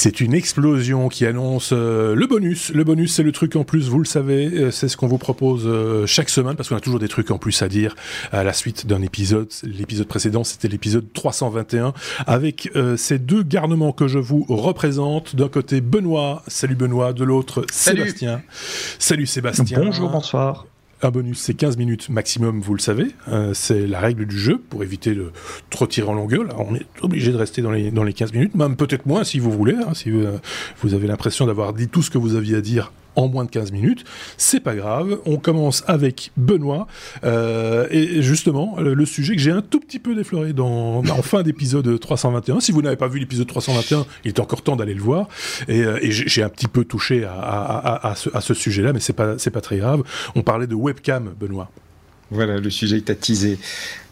C'est 0.00 0.20
une 0.20 0.32
explosion 0.32 1.08
qui 1.08 1.26
annonce 1.26 1.70
euh, 1.72 2.14
le 2.14 2.28
bonus. 2.28 2.70
Le 2.72 2.84
bonus, 2.84 3.14
c'est 3.14 3.24
le 3.24 3.32
truc 3.32 3.56
en 3.56 3.64
plus, 3.64 3.88
vous 3.88 3.98
le 3.98 4.04
savez, 4.04 4.46
euh, 4.46 4.70
c'est 4.70 4.86
ce 4.86 4.96
qu'on 4.96 5.08
vous 5.08 5.18
propose 5.18 5.64
euh, 5.66 6.06
chaque 6.06 6.28
semaine 6.28 6.54
parce 6.54 6.68
qu'on 6.68 6.76
a 6.76 6.80
toujours 6.80 7.00
des 7.00 7.08
trucs 7.08 7.32
en 7.32 7.38
plus 7.38 7.62
à 7.62 7.68
dire 7.68 7.96
à 8.30 8.44
la 8.44 8.52
suite 8.52 8.86
d'un 8.86 9.02
épisode. 9.02 9.48
L'épisode 9.64 10.06
précédent, 10.06 10.44
c'était 10.44 10.68
l'épisode 10.68 11.12
321 11.12 11.94
avec 12.28 12.70
ces 12.96 13.18
deux 13.18 13.42
garnements 13.42 13.90
que 13.90 14.06
je 14.06 14.20
vous 14.20 14.46
représente. 14.48 15.34
D'un 15.34 15.48
côté, 15.48 15.80
Benoît. 15.80 16.44
Salut 16.46 16.76
Benoît. 16.76 17.12
De 17.12 17.24
l'autre, 17.24 17.66
Sébastien. 17.72 18.40
Salut 19.00 19.26
Sébastien. 19.26 19.80
Bonjour, 19.82 20.10
bonsoir. 20.10 20.66
Un 21.00 21.10
bonus, 21.10 21.38
c'est 21.38 21.54
15 21.54 21.76
minutes 21.76 22.08
maximum, 22.08 22.60
vous 22.60 22.74
le 22.74 22.80
savez. 22.80 23.14
Euh, 23.28 23.54
c'est 23.54 23.86
la 23.86 24.00
règle 24.00 24.26
du 24.26 24.36
jeu 24.36 24.58
pour 24.58 24.82
éviter 24.82 25.14
de 25.14 25.30
trop 25.70 25.86
tirer 25.86 26.08
en 26.08 26.14
longueur. 26.14 26.42
On 26.58 26.74
est 26.74 26.86
obligé 27.02 27.30
de 27.30 27.36
rester 27.36 27.62
dans 27.62 27.70
les, 27.70 27.92
dans 27.92 28.02
les 28.02 28.12
15 28.12 28.32
minutes, 28.32 28.56
même 28.56 28.74
peut-être 28.74 29.06
moins 29.06 29.22
si 29.22 29.38
vous 29.38 29.52
voulez, 29.52 29.76
hein, 29.76 29.94
si 29.94 30.10
euh, 30.10 30.38
vous 30.82 30.94
avez 30.94 31.06
l'impression 31.06 31.46
d'avoir 31.46 31.72
dit 31.72 31.86
tout 31.86 32.02
ce 32.02 32.10
que 32.10 32.18
vous 32.18 32.34
aviez 32.34 32.56
à 32.56 32.60
dire 32.60 32.92
en 33.18 33.28
moins 33.28 33.44
de 33.44 33.50
15 33.50 33.72
minutes. 33.72 34.04
C'est 34.36 34.60
pas 34.60 34.74
grave. 34.74 35.18
On 35.26 35.36
commence 35.36 35.82
avec 35.86 36.30
Benoît. 36.36 36.86
Euh, 37.24 37.86
et 37.90 38.22
justement, 38.22 38.76
le, 38.78 39.04
sujet 39.04 39.34
que 39.34 39.42
j'ai 39.42 39.50
un 39.50 39.60
tout 39.60 39.80
petit 39.80 39.98
peu 39.98 40.14
défloré 40.14 40.52
dans, 40.52 40.98
en 40.98 41.22
fin 41.22 41.42
d'épisode 41.42 41.98
321. 41.98 42.60
Si 42.60 42.70
vous 42.70 42.80
n'avez 42.80 42.96
pas 42.96 43.08
vu 43.08 43.18
l'épisode 43.18 43.48
321, 43.48 44.06
il 44.24 44.28
est 44.28 44.40
encore 44.40 44.62
temps 44.62 44.76
d'aller 44.76 44.94
le 44.94 45.02
voir. 45.02 45.28
Et, 45.66 45.80
euh, 45.80 45.98
j'ai 46.02 46.42
un 46.42 46.48
petit 46.48 46.68
peu 46.68 46.84
touché 46.84 47.24
à, 47.24 48.14
ce, 48.16 48.54
sujet-là, 48.54 48.92
mais 48.92 49.00
c'est 49.00 49.12
pas, 49.12 49.34
pas 49.36 49.60
très 49.60 49.78
grave. 49.78 50.04
On 50.36 50.42
parlait 50.42 50.68
de 50.68 50.76
webcam, 50.76 51.34
Benoît. 51.40 51.70
Voilà, 52.30 52.58
le 52.58 52.70
sujet 52.70 53.00
tu 53.00 53.16
teasé. 53.16 53.58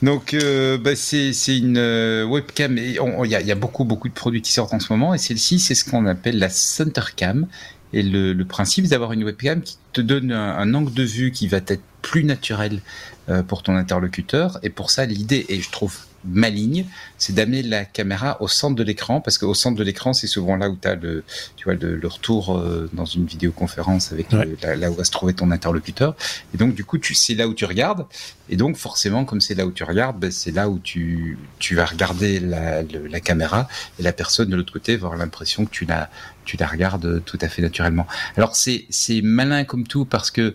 Donc, 0.02 0.32
euh, 0.32 0.78
bah, 0.78 0.96
c'est 0.96 1.30
une 1.48 2.24
webcam. 2.24 2.76
Il 2.78 2.96
y, 2.96 3.28
y, 3.28 3.52
a 3.52 3.54
beaucoup, 3.54 3.84
beaucoup 3.84 4.08
de 4.08 4.14
produits 4.14 4.42
qui 4.42 4.52
sortent 4.52 4.72
en 4.72 4.80
ce 4.80 4.92
moment. 4.92 5.14
Et 5.14 5.18
celle-ci, 5.18 5.60
c'est 5.60 5.74
ce 5.74 5.84
qu'on 5.84 6.06
appelle 6.06 6.38
la 6.38 6.48
Centercam. 6.48 7.46
Et 7.92 8.02
le, 8.02 8.32
le 8.32 8.44
principe, 8.44 8.88
d'avoir 8.88 9.12
une 9.12 9.24
webcam 9.24 9.62
qui 9.62 9.76
te 9.92 10.00
donne 10.00 10.32
un, 10.32 10.74
angle 10.74 10.92
de 10.92 11.02
vue 11.02 11.30
qui 11.30 11.48
va 11.48 11.58
être 11.58 11.82
plus 12.02 12.24
naturel 12.24 12.80
euh, 13.28 13.42
pour 13.42 13.62
ton 13.62 13.76
interlocuteur. 13.76 14.58
Et 14.62 14.70
pour 14.70 14.90
ça, 14.90 15.06
l'idée, 15.06 15.46
et 15.48 15.60
je 15.60 15.70
trouve 15.70 15.96
maligne, 16.28 16.86
c'est 17.18 17.34
d'amener 17.34 17.62
la 17.62 17.84
caméra 17.84 18.40
au 18.40 18.48
centre 18.48 18.74
de 18.76 18.82
l'écran, 18.82 19.20
parce 19.20 19.38
qu'au 19.38 19.54
centre 19.54 19.76
de 19.76 19.84
l'écran, 19.84 20.12
c'est 20.12 20.26
souvent 20.26 20.56
là 20.56 20.68
où 20.68 20.76
tu 20.80 20.88
as 20.88 20.94
le, 20.94 21.24
tu 21.56 21.64
vois, 21.64 21.74
le, 21.74 22.06
retour 22.06 22.56
euh, 22.56 22.88
dans 22.92 23.04
une 23.04 23.26
vidéoconférence 23.26 24.12
avec 24.12 24.32
là, 24.32 24.90
où 24.90 24.94
va 24.94 25.04
se 25.04 25.10
trouver 25.10 25.34
ton 25.34 25.50
interlocuteur. 25.50 26.14
Et 26.54 26.56
donc, 26.56 26.74
du 26.74 26.84
coup, 26.84 26.98
tu, 26.98 27.14
c'est 27.14 27.34
là 27.34 27.48
où 27.48 27.54
tu 27.54 27.64
regardes. 27.64 28.06
Et 28.48 28.56
donc, 28.56 28.76
forcément, 28.76 29.24
comme 29.24 29.40
c'est 29.40 29.54
là 29.54 29.66
où 29.66 29.72
tu 29.72 29.84
regardes, 29.84 30.18
ben, 30.18 30.30
c'est 30.30 30.52
là 30.52 30.68
où 30.68 30.78
tu, 30.78 31.38
tu 31.58 31.74
vas 31.74 31.84
regarder 31.84 32.40
la, 32.40 32.82
la 32.82 33.20
caméra 33.20 33.68
et 33.98 34.02
la 34.02 34.12
personne 34.12 34.48
de 34.48 34.56
l'autre 34.56 34.72
côté 34.72 34.96
va 34.96 35.06
avoir 35.06 35.18
l'impression 35.18 35.64
que 35.64 35.70
tu 35.70 35.84
la, 35.84 36.10
tu 36.44 36.56
la 36.56 36.66
regardes 36.66 37.22
tout 37.24 37.38
à 37.40 37.48
fait 37.48 37.62
naturellement. 37.62 38.06
Alors, 38.36 38.54
c'est, 38.54 38.86
c'est 38.90 39.20
malin 39.22 39.64
comme 39.64 39.86
tout 39.86 40.04
parce 40.04 40.30
que 40.30 40.54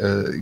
euh, 0.00 0.38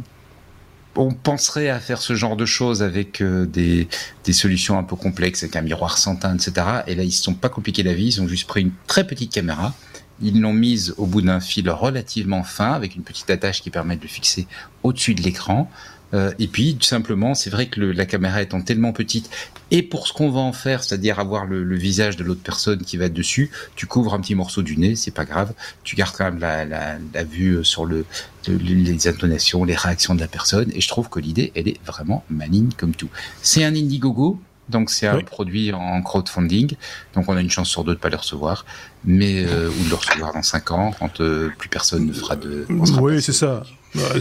on 0.97 1.13
penserait 1.13 1.69
à 1.69 1.81
faire 1.81 2.01
ce 2.01 2.15
genre 2.15 2.37
de 2.37 2.47
choses 2.47 2.83
avec 2.83 3.21
euh, 3.21 3.47
des, 3.47 3.89
solutions 4.33 4.79
un 4.79 4.83
peu 4.83 4.97
complexes, 4.97 5.43
avec 5.43 5.57
un 5.57 5.63
miroir 5.63 5.99
sans 5.99 6.17
teint, 6.17 6.35
etc. 6.35 6.67
Et 6.87 6.95
là, 6.95 7.03
ils 7.03 7.07
ne 7.07 7.13
sont 7.13 7.35
pas 7.35 7.49
compliqués 7.49 7.83
la 7.83 7.95
vie, 7.95 8.07
ils 8.07 8.23
ont 8.23 8.29
juste 8.29 8.47
pris 8.47 8.63
une 8.63 8.73
très 8.87 9.07
petite 9.07 9.33
caméra, 9.33 9.75
ils 10.21 10.41
l'ont 10.41 10.53
mise 10.53 10.95
au 10.97 11.07
bout 11.07 11.23
d'un 11.23 11.41
fil 11.41 11.69
relativement 11.71 12.43
fin, 12.43 12.73
avec 12.73 12.97
une 12.97 13.03
petite 13.03 13.31
attache 13.31 13.63
qui 13.63 13.71
permet 13.71 13.97
de 13.97 14.03
le 14.03 14.09
fixer 14.09 14.47
au-dessus 14.83 15.15
de 15.15 15.23
l'écran. 15.23 15.71
Euh, 16.15 16.33
et 16.39 16.47
puis, 16.47 16.77
tout 16.77 16.87
simplement, 16.87 17.35
c'est 17.35 17.51
vrai 17.51 17.67
que 17.67 17.81
la 17.81 18.07
caméra 18.07 18.43
étant 18.43 18.61
tellement 18.61 18.93
petite, 18.93 19.31
et 19.71 19.83
pour 19.83 20.07
ce 20.07 20.13
qu'on 20.13 20.31
va 20.31 20.41
en 20.41 20.53
faire, 20.53 20.85
c'est-à-dire 20.85 21.19
avoir 21.19 21.45
le, 21.45 21.77
visage 21.77 22.17
de 22.17 22.25
l'autre 22.25 22.43
personne 22.43 22.83
qui 22.83 22.97
va 22.97 23.09
dessus, 23.09 23.51
tu 23.75 23.87
couvres 23.87 24.15
un 24.15 24.21
petit 24.21 24.35
morceau 24.35 24.63
du 24.63 24.77
nez, 24.77 24.95
c'est 24.95 25.11
pas 25.11 25.25
grave. 25.25 25.53
Tu 25.83 25.97
gardes 25.97 26.15
quand 26.17 26.31
même 26.31 26.39
la, 26.39 27.25
vue 27.25 27.65
sur 27.65 27.85
le, 27.85 28.05
les 28.47 29.09
intonations, 29.09 29.65
les 29.65 29.75
réactions 29.75 30.15
de 30.15 30.21
la 30.21 30.29
personne. 30.29 30.71
Et 30.75 30.81
je 30.81 30.89
trouve 30.89 31.09
que 31.09 31.19
l'idée, 31.19 31.53
elle 31.55 31.69
est 31.69 31.81
vraiment 31.85 32.25
maligne 32.31 32.71
comme 32.77 32.95
tout. 32.95 33.09
C'est 33.43 33.65
un 33.65 33.75
Indiegogo, 33.75 34.41
donc 34.69 34.91
c'est 34.91 35.07
un 35.07 35.21
produit 35.21 35.73
en 35.73 36.03
crowdfunding. 36.03 36.77
Donc 37.15 37.29
on 37.29 37.37
a 37.37 37.41
une 37.41 37.51
chance 37.51 37.69
sur 37.69 37.85
deux 37.85 37.95
de 37.95 37.99
pas 37.99 38.09
le 38.09 38.17
recevoir, 38.17 38.65
mais 39.05 39.45
euh, 39.45 39.71
ou 39.71 39.85
de 39.85 39.89
le 39.89 39.95
recevoir 39.95 40.33
dans 40.33 40.43
cinq 40.43 40.71
ans 40.71 40.93
quand 40.99 41.21
euh, 41.21 41.51
plus 41.59 41.69
personne 41.69 42.07
ne 42.07 42.13
fera 42.13 42.37
de. 42.37 42.67
Oui, 42.69 43.23
c'est 43.23 43.33
ça 43.33 43.63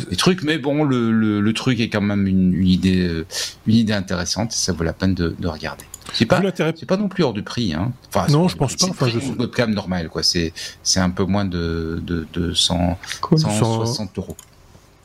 des 0.09 0.15
trucs, 0.15 0.43
mais 0.43 0.57
bon, 0.57 0.83
le, 0.83 1.11
le, 1.41 1.53
truc 1.53 1.79
est 1.79 1.89
quand 1.89 2.01
même 2.01 2.27
une, 2.27 2.53
une 2.53 2.67
idée, 2.67 3.07
euh, 3.07 3.25
une 3.67 3.75
idée 3.75 3.93
intéressante. 3.93 4.51
Ça 4.51 4.73
vaut 4.73 4.83
la 4.83 4.93
peine 4.93 5.13
de, 5.13 5.35
de 5.37 5.47
regarder. 5.47 5.85
C'est 6.13 6.25
pas, 6.25 6.41
c'est 6.55 6.85
pas 6.85 6.97
non 6.97 7.07
plus 7.07 7.23
hors 7.23 7.33
du 7.33 7.43
prix. 7.43 7.73
Hein. 7.73 7.91
Enfin, 8.09 8.27
non, 8.31 8.47
je 8.47 8.55
pense 8.55 8.75
pas. 8.75 8.87
Enfin, 8.87 9.07
je 9.07 9.19
une 9.19 9.39
webcam 9.39 9.73
normale, 9.73 10.09
quoi. 10.09 10.23
C'est, 10.23 10.53
c'est 10.83 10.99
un 10.99 11.09
peu 11.09 11.23
moins 11.23 11.45
de, 11.45 12.01
de, 12.05 12.27
de 12.33 12.53
100, 12.53 12.97
160 13.37 14.17
euros. 14.19 14.37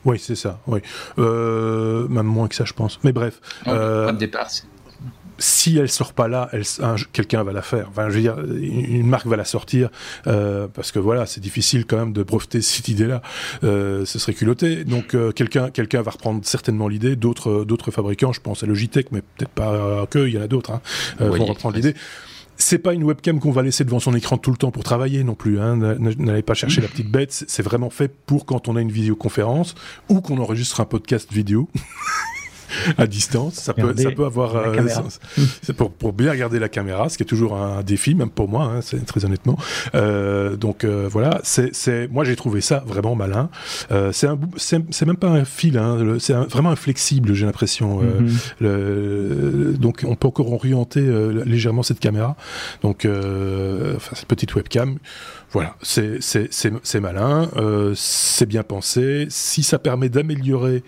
Oui, 0.05 0.19
c'est 0.19 0.35
ça. 0.35 0.61
Oui, 0.67 0.81
euh, 1.19 2.09
même 2.09 2.27
moins 2.27 2.49
que 2.49 2.55
ça, 2.55 2.65
je 2.65 2.73
pense. 2.73 2.99
Mais 3.03 3.13
bref. 3.13 3.41
Non, 3.67 3.73
euh, 3.75 4.13
départ, 4.13 4.51
c'est 4.51 4.65
si 5.41 5.79
elle 5.79 5.89
sort 5.89 6.13
pas 6.13 6.29
là, 6.29 6.51
quelqu'un 7.13 7.43
va 7.43 7.53
la 7.53 7.63
faire. 7.63 7.87
Enfin, 7.89 8.09
je 8.11 8.15
veux 8.15 8.21
dire, 8.21 8.39
une 8.39 9.07
marque 9.07 9.27
va 9.27 9.37
la 9.37 9.45
sortir 9.45 9.89
euh, 10.27 10.69
parce 10.73 10.93
que 10.93 10.99
voilà, 10.99 11.27
c'est 11.27 11.41
difficile 11.41 11.87
quand 11.87 11.97
même 11.97 12.13
de 12.13 12.23
breveter 12.23 12.61
cette 12.61 12.89
idée-là. 12.89 13.23
Euh, 13.65 14.05
ce 14.05 14.19
serait 14.19 14.35
culotté. 14.35 14.85
Donc 14.85 15.15
euh, 15.15 15.33
quelqu'un, 15.33 15.71
quelqu'un 15.71 16.03
va 16.03 16.13
reprendre 16.13 16.41
certainement 16.45 16.89
l'idée. 16.89 17.17
D'autres, 17.17 17.65
d'autres 17.65 17.91
fabricants, 17.91 18.33
je 18.33 18.41
pense 18.41 18.63
à 18.63 18.67
Logitech, 18.67 19.11
mais 19.13 19.23
peut-être 19.23 19.51
pas 19.51 20.07
que. 20.11 20.29
Il 20.29 20.35
y 20.35 20.39
en 20.39 20.43
a 20.43 20.49
d'autres. 20.49 20.71
Hein, 20.71 20.81
vont 21.19 21.47
reprendre 21.47 21.75
l'idée 21.75 21.95
c'est 22.63 22.79
pas 22.79 22.93
une 22.93 23.05
webcam 23.05 23.41
qu'on 23.41 23.53
va 23.53 23.63
laisser 23.63 23.85
devant 23.85 24.01
son 24.01 24.15
écran 24.15 24.37
tout 24.37 24.51
le 24.51 24.59
temps 24.59 24.71
pour 24.71 24.85
travailler 24.85 25.25
non 25.25 25.35
plus. 25.35 25.59
Hein. 25.59 25.77
N'allez 25.77 26.43
pas 26.43 26.53
chercher 26.53 26.83
la 26.83 26.89
petite 26.89 27.11
bête. 27.11 27.33
C'est 27.49 27.63
vraiment 27.63 27.89
fait 27.89 28.13
pour 28.27 28.45
quand 28.45 28.69
on 28.69 28.77
a 28.77 28.83
une 28.83 28.93
vidéoconférence 28.93 29.75
ou 30.11 30.21
qu'on 30.21 30.37
enregistre 30.37 30.81
un 30.81 30.85
podcast 30.85 31.33
vidéo. 31.33 31.71
à 32.99 33.07
distance. 33.07 33.55
Ça 33.55 33.75
peut, 33.75 33.95
ça 33.97 34.11
peut 34.11 34.25
avoir. 34.25 34.57
Euh, 34.57 34.77
c'est 35.63 35.73
pour, 35.73 35.91
pour 35.91 36.13
bien 36.13 36.31
regarder 36.31 36.59
la 36.59 36.69
caméra, 36.69 37.09
ce 37.09 37.17
qui 37.17 37.23
est 37.23 37.27
toujours 37.27 37.57
un 37.57 37.83
défi, 37.83 38.15
même 38.15 38.31
pour 38.31 38.49
moi, 38.49 38.65
hein, 38.65 38.81
c'est 38.83 39.05
très 39.07 39.25
honnêtement. 39.25 39.59
Euh, 39.95 40.57
donc 40.57 40.85
euh, 40.85 41.09
voilà, 41.11 41.41
c'est, 41.43 42.09
moi 42.11 42.25
j'ai 42.25 42.37
trouvé 42.37 42.61
ça 42.61 42.83
vraiment 42.87 43.15
malin. 43.15 43.51
Euh, 43.91 44.13
c'est 44.13 44.27
un, 44.27 44.39
c'est 44.57 45.07
même 45.07 45.17
pas 45.17 45.29
un 45.29 45.45
fil, 45.45 45.79
hein, 45.79 46.17
c'est 46.19 46.35
vraiment 46.35 46.71
inflexible, 46.71 47.35
j'ai 47.35 47.47
l'impression. 47.47 48.01
Mm-hmm. 48.61 49.77
donc 49.77 50.05
on 50.07 50.15
peut 50.15 50.29
encore 50.29 50.53
orienter 50.53 51.03
légèrement 51.45 51.83
cette 51.83 52.01
caméra. 52.01 52.37
Donc, 52.83 53.07
enfin 53.07 54.13
cette 54.15 54.27
petite 54.29 54.55
webcam. 54.55 54.99
Voilà, 55.53 55.75
c'est 55.83 57.01
malin, 57.01 57.51
euh, 57.57 57.93
c'est 57.97 58.47
bien 58.47 58.63
pensé. 58.63 59.27
Si 59.31 59.65
ça 59.65 59.81
permet 59.81 60.09
d'améliorer 60.09 60.85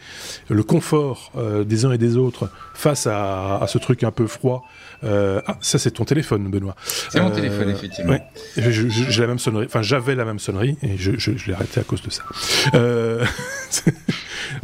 le 0.49 0.63
confort 0.63 1.33
euh, 1.37 1.65
des 1.65 1.85
uns 1.85 1.91
et 1.91 1.99
des 1.99 2.17
autres 2.17 2.49
face 2.83 3.07
à, 3.07 3.59
à, 3.59 3.67
ce 3.69 3.79
truc 3.79 4.03
un 4.03 4.11
peu 4.11 4.27
froid, 4.27 4.65
euh, 5.05 5.41
ah, 5.47 5.57
ça 5.61 5.79
c'est 5.79 5.93
ton 5.93 6.05
téléphone, 6.05 6.51
Benoît. 6.51 6.75
C'est 6.85 7.21
mon 7.21 7.31
téléphone, 7.31 7.71
effectivement. 7.71 8.13
Ouais, 8.13 8.23
j'ai 8.57 9.21
la 9.21 9.29
même 9.29 9.39
sonnerie, 9.39 9.67
enfin 9.67 9.83
j'avais 9.83 10.17
la 10.17 10.25
même 10.25 10.41
sonnerie 10.41 10.77
et 10.83 10.97
je, 10.97 11.13
je, 11.17 11.37
je 11.37 11.47
l'ai 11.47 11.55
arrêté 11.55 11.79
à 11.79 11.85
cause 11.85 12.03
de 12.03 12.11
ça. 12.11 12.25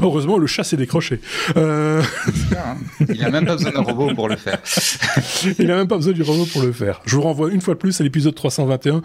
Heureusement, 0.00 0.38
le 0.38 0.46
chat 0.46 0.64
s'est 0.64 0.76
décroché. 0.76 1.20
Euh... 1.56 2.02
Il 3.08 3.20
n'a 3.20 3.30
même 3.30 3.46
pas 3.46 3.56
besoin 3.56 3.72
d'un 3.72 3.82
robot 3.82 4.14
pour 4.14 4.28
le 4.28 4.36
faire. 4.36 4.60
Il 5.58 5.66
n'a 5.66 5.76
même 5.76 5.88
pas 5.88 5.96
besoin 5.96 6.12
du 6.12 6.22
robot 6.22 6.46
pour 6.46 6.62
le 6.62 6.72
faire. 6.72 7.00
Je 7.04 7.16
vous 7.16 7.22
renvoie 7.22 7.50
une 7.50 7.60
fois 7.60 7.74
de 7.74 7.78
plus 7.78 8.00
à 8.00 8.04
l'épisode 8.04 8.34
321. 8.34 9.02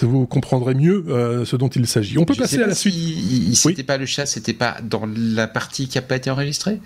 Vous 0.00 0.26
comprendrez 0.26 0.74
mieux 0.74 1.04
euh, 1.08 1.44
ce 1.44 1.56
dont 1.56 1.68
il 1.68 1.86
s'agit. 1.86 2.18
On 2.18 2.24
peut 2.24 2.34
passer 2.34 2.62
à 2.62 2.66
la 2.66 2.74
suite. 2.74 2.94
Si, 2.94 3.54
c'était 3.56 3.82
pas 3.82 3.96
le 3.96 4.06
chat, 4.06 4.26
c'était 4.26 4.52
pas 4.52 4.76
dans 4.82 5.08
la 5.16 5.46
partie 5.46 5.88
qui 5.88 5.98
n'a 5.98 6.02
pas 6.02 6.16
été 6.16 6.30
enregistrée 6.30 6.80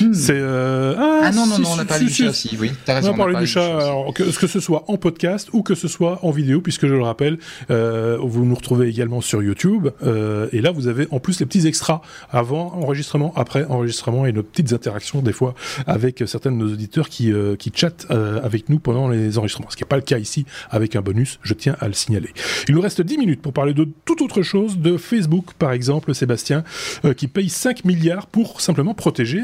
hmm. 0.00 0.12
C'est 0.12 0.32
euh... 0.34 0.96
ah, 1.02 1.20
ah, 1.24 1.32
non 1.32 1.46
non 1.46 1.58
non, 1.58 1.70
on 1.72 1.76
n'a 1.76 1.84
pas 1.84 1.98
lu 1.98 2.06
le 2.06 2.10
chat 2.10 2.28
aussi. 2.28 2.56
Oui, 2.60 2.70
raison. 2.86 3.10
On 3.10 3.14
a 3.14 3.16
parlé 3.16 3.38
du 3.40 3.46
chat. 3.46 3.64
Alors, 3.64 4.14
que, 4.14 4.22
que, 4.22 4.46
ce 4.46 4.60
soit 4.60 4.84
en 4.88 4.96
podcast 4.96 5.48
ou 5.52 5.62
que 5.62 5.74
ce 5.74 5.88
soit 5.88 6.20
en 6.22 6.30
vidéo, 6.30 6.60
puisque 6.60 6.86
je 6.86 6.94
le 6.94 7.02
rappelle, 7.02 7.38
euh, 7.70 8.18
vous 8.20 8.44
nous 8.44 8.54
retrouvez 8.54 8.88
également 8.88 9.20
sur 9.20 9.42
YouTube. 9.42 9.88
Euh, 10.04 10.48
et 10.52 10.60
là, 10.60 10.70
vous 10.70 10.86
avez 10.86 11.08
en 11.10 11.18
plus 11.18 11.40
les 11.40 11.46
petits 11.46 11.66
extras 11.66 12.02
avant 12.30 12.72
enregistrement, 12.74 13.32
après 13.36 13.64
enregistrement 13.64 14.26
et 14.26 14.32
nos 14.32 14.42
petites 14.42 14.72
interactions 14.72 15.22
des 15.22 15.32
fois 15.32 15.54
avec 15.86 16.22
certains 16.26 16.52
de 16.52 16.56
nos 16.56 16.72
auditeurs 16.72 17.08
qui, 17.08 17.32
euh, 17.32 17.56
qui 17.56 17.72
chattent 17.74 18.06
euh, 18.10 18.40
avec 18.42 18.68
nous 18.68 18.78
pendant 18.78 19.08
les 19.08 19.38
enregistrements. 19.38 19.70
Ce 19.70 19.76
qui 19.76 19.82
n'est 19.82 19.88
pas 19.88 19.96
le 19.96 20.02
cas 20.02 20.18
ici 20.18 20.46
avec 20.70 20.96
un 20.96 21.02
bonus, 21.02 21.38
je 21.42 21.54
tiens 21.54 21.76
à 21.80 21.88
le 21.88 21.94
signaler. 21.94 22.30
Il 22.68 22.74
nous 22.74 22.80
reste 22.80 23.02
10 23.02 23.18
minutes 23.18 23.42
pour 23.42 23.52
parler 23.52 23.74
de 23.74 23.88
toute 24.04 24.22
autre 24.22 24.42
chose, 24.42 24.78
de 24.78 24.96
Facebook 24.96 25.52
par 25.58 25.72
exemple, 25.72 26.14
Sébastien, 26.14 26.64
euh, 27.04 27.14
qui 27.14 27.28
paye 27.28 27.48
5 27.48 27.84
milliards 27.84 28.26
pour 28.26 28.60
simplement 28.60 28.94
protéger 28.94 29.40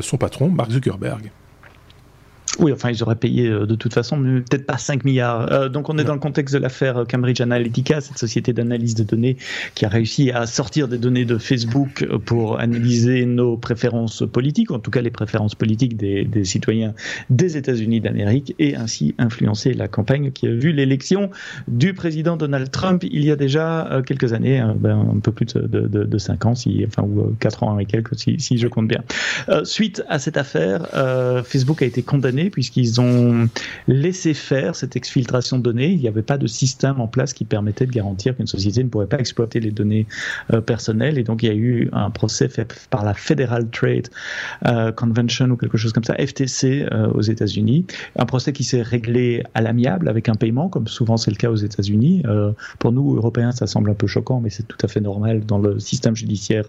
son 0.00 0.16
patron, 0.16 0.48
Mark 0.48 0.70
Zuckerberg. 0.80 1.30
Oui, 2.58 2.72
enfin, 2.72 2.90
ils 2.90 3.02
auraient 3.02 3.16
payé 3.16 3.48
euh, 3.48 3.64
de 3.64 3.74
toute 3.76 3.94
façon, 3.94 4.16
mais 4.16 4.40
peut-être 4.40 4.66
pas 4.66 4.76
5 4.76 5.04
milliards. 5.04 5.52
Euh, 5.52 5.68
donc, 5.68 5.88
on 5.88 5.98
est 5.98 6.04
dans 6.04 6.14
le 6.14 6.20
contexte 6.20 6.54
de 6.54 6.60
l'affaire 6.60 7.04
Cambridge 7.08 7.40
Analytica, 7.40 8.00
cette 8.00 8.18
société 8.18 8.52
d'analyse 8.52 8.94
de 8.96 9.04
données 9.04 9.36
qui 9.74 9.84
a 9.84 9.88
réussi 9.88 10.32
à 10.32 10.46
sortir 10.46 10.88
des 10.88 10.98
données 10.98 11.24
de 11.24 11.38
Facebook 11.38 12.04
pour 12.24 12.58
analyser 12.58 13.24
nos 13.24 13.56
préférences 13.56 14.24
politiques, 14.30 14.72
en 14.72 14.80
tout 14.80 14.90
cas 14.90 15.00
les 15.00 15.10
préférences 15.10 15.54
politiques 15.54 15.96
des, 15.96 16.24
des 16.24 16.44
citoyens 16.44 16.92
des 17.30 17.56
États-Unis 17.56 18.00
d'Amérique, 18.00 18.54
et 18.58 18.74
ainsi 18.74 19.14
influencer 19.18 19.72
la 19.72 19.86
campagne 19.86 20.32
qui 20.32 20.48
a 20.48 20.52
vu 20.52 20.72
l'élection 20.72 21.30
du 21.68 21.94
président 21.94 22.36
Donald 22.36 22.70
Trump 22.70 23.04
il 23.04 23.24
y 23.24 23.30
a 23.30 23.36
déjà 23.36 23.86
euh, 23.92 24.02
quelques 24.02 24.32
années, 24.32 24.62
ben, 24.76 25.12
un 25.14 25.20
peu 25.20 25.30
plus 25.30 25.46
de, 25.46 25.60
de, 25.66 26.04
de, 26.04 26.18
5 26.18 26.46
ans, 26.46 26.54
si, 26.54 26.84
enfin, 26.86 27.02
ou 27.02 27.34
4 27.38 27.62
ans 27.62 27.78
et 27.78 27.86
quelques, 27.86 28.18
si, 28.18 28.40
si 28.40 28.58
je 28.58 28.66
compte 28.66 28.88
bien. 28.88 29.02
suite 29.64 30.02
à 30.08 30.18
cette 30.18 30.36
affaire, 30.36 30.86
Facebook 31.44 31.82
a 31.82 31.86
été 31.86 32.02
condamné 32.02 32.39
puisqu'ils 32.48 33.00
ont 33.00 33.48
laissé 33.88 34.32
faire 34.32 34.74
cette 34.74 34.96
exfiltration 34.96 35.58
de 35.58 35.62
données. 35.62 35.90
Il 35.90 36.00
n'y 36.00 36.08
avait 36.08 36.22
pas 36.22 36.38
de 36.38 36.46
système 36.46 37.00
en 37.00 37.08
place 37.08 37.34
qui 37.34 37.44
permettait 37.44 37.86
de 37.86 37.92
garantir 37.92 38.36
qu'une 38.36 38.46
société 38.46 38.82
ne 38.82 38.88
pourrait 38.88 39.06
pas 39.06 39.18
exploiter 39.18 39.60
les 39.60 39.70
données 39.70 40.06
euh, 40.52 40.60
personnelles. 40.60 41.18
Et 41.18 41.24
donc 41.24 41.42
il 41.42 41.46
y 41.46 41.52
a 41.52 41.54
eu 41.54 41.90
un 41.92 42.10
procès 42.10 42.48
fait 42.48 42.88
par 42.88 43.04
la 43.04 43.14
Federal 43.14 43.68
Trade 43.70 44.08
euh, 44.66 44.92
Convention 44.92 45.50
ou 45.50 45.56
quelque 45.56 45.76
chose 45.76 45.92
comme 45.92 46.04
ça, 46.04 46.14
FTC 46.14 46.86
euh, 46.90 47.08
aux 47.08 47.22
États-Unis. 47.22 47.84
Un 48.16 48.26
procès 48.26 48.52
qui 48.52 48.64
s'est 48.64 48.82
réglé 48.82 49.42
à 49.54 49.60
l'amiable 49.60 50.08
avec 50.08 50.28
un 50.28 50.34
paiement, 50.34 50.68
comme 50.68 50.86
souvent 50.86 51.16
c'est 51.16 51.30
le 51.30 51.36
cas 51.36 51.50
aux 51.50 51.56
États-Unis. 51.56 52.22
pour 52.78 52.92
nous, 52.92 53.16
Européens, 53.16 53.52
ça 53.52 53.66
semble 53.66 53.90
un 53.90 53.94
peu 53.94 54.06
choquant, 54.06 54.40
mais 54.40 54.50
c'est 54.50 54.66
tout 54.66 54.78
à 54.82 54.88
fait 54.88 55.00
normal 55.00 55.44
dans 55.44 55.58
le 55.58 55.78
système 55.80 56.14
judiciaire 56.14 56.64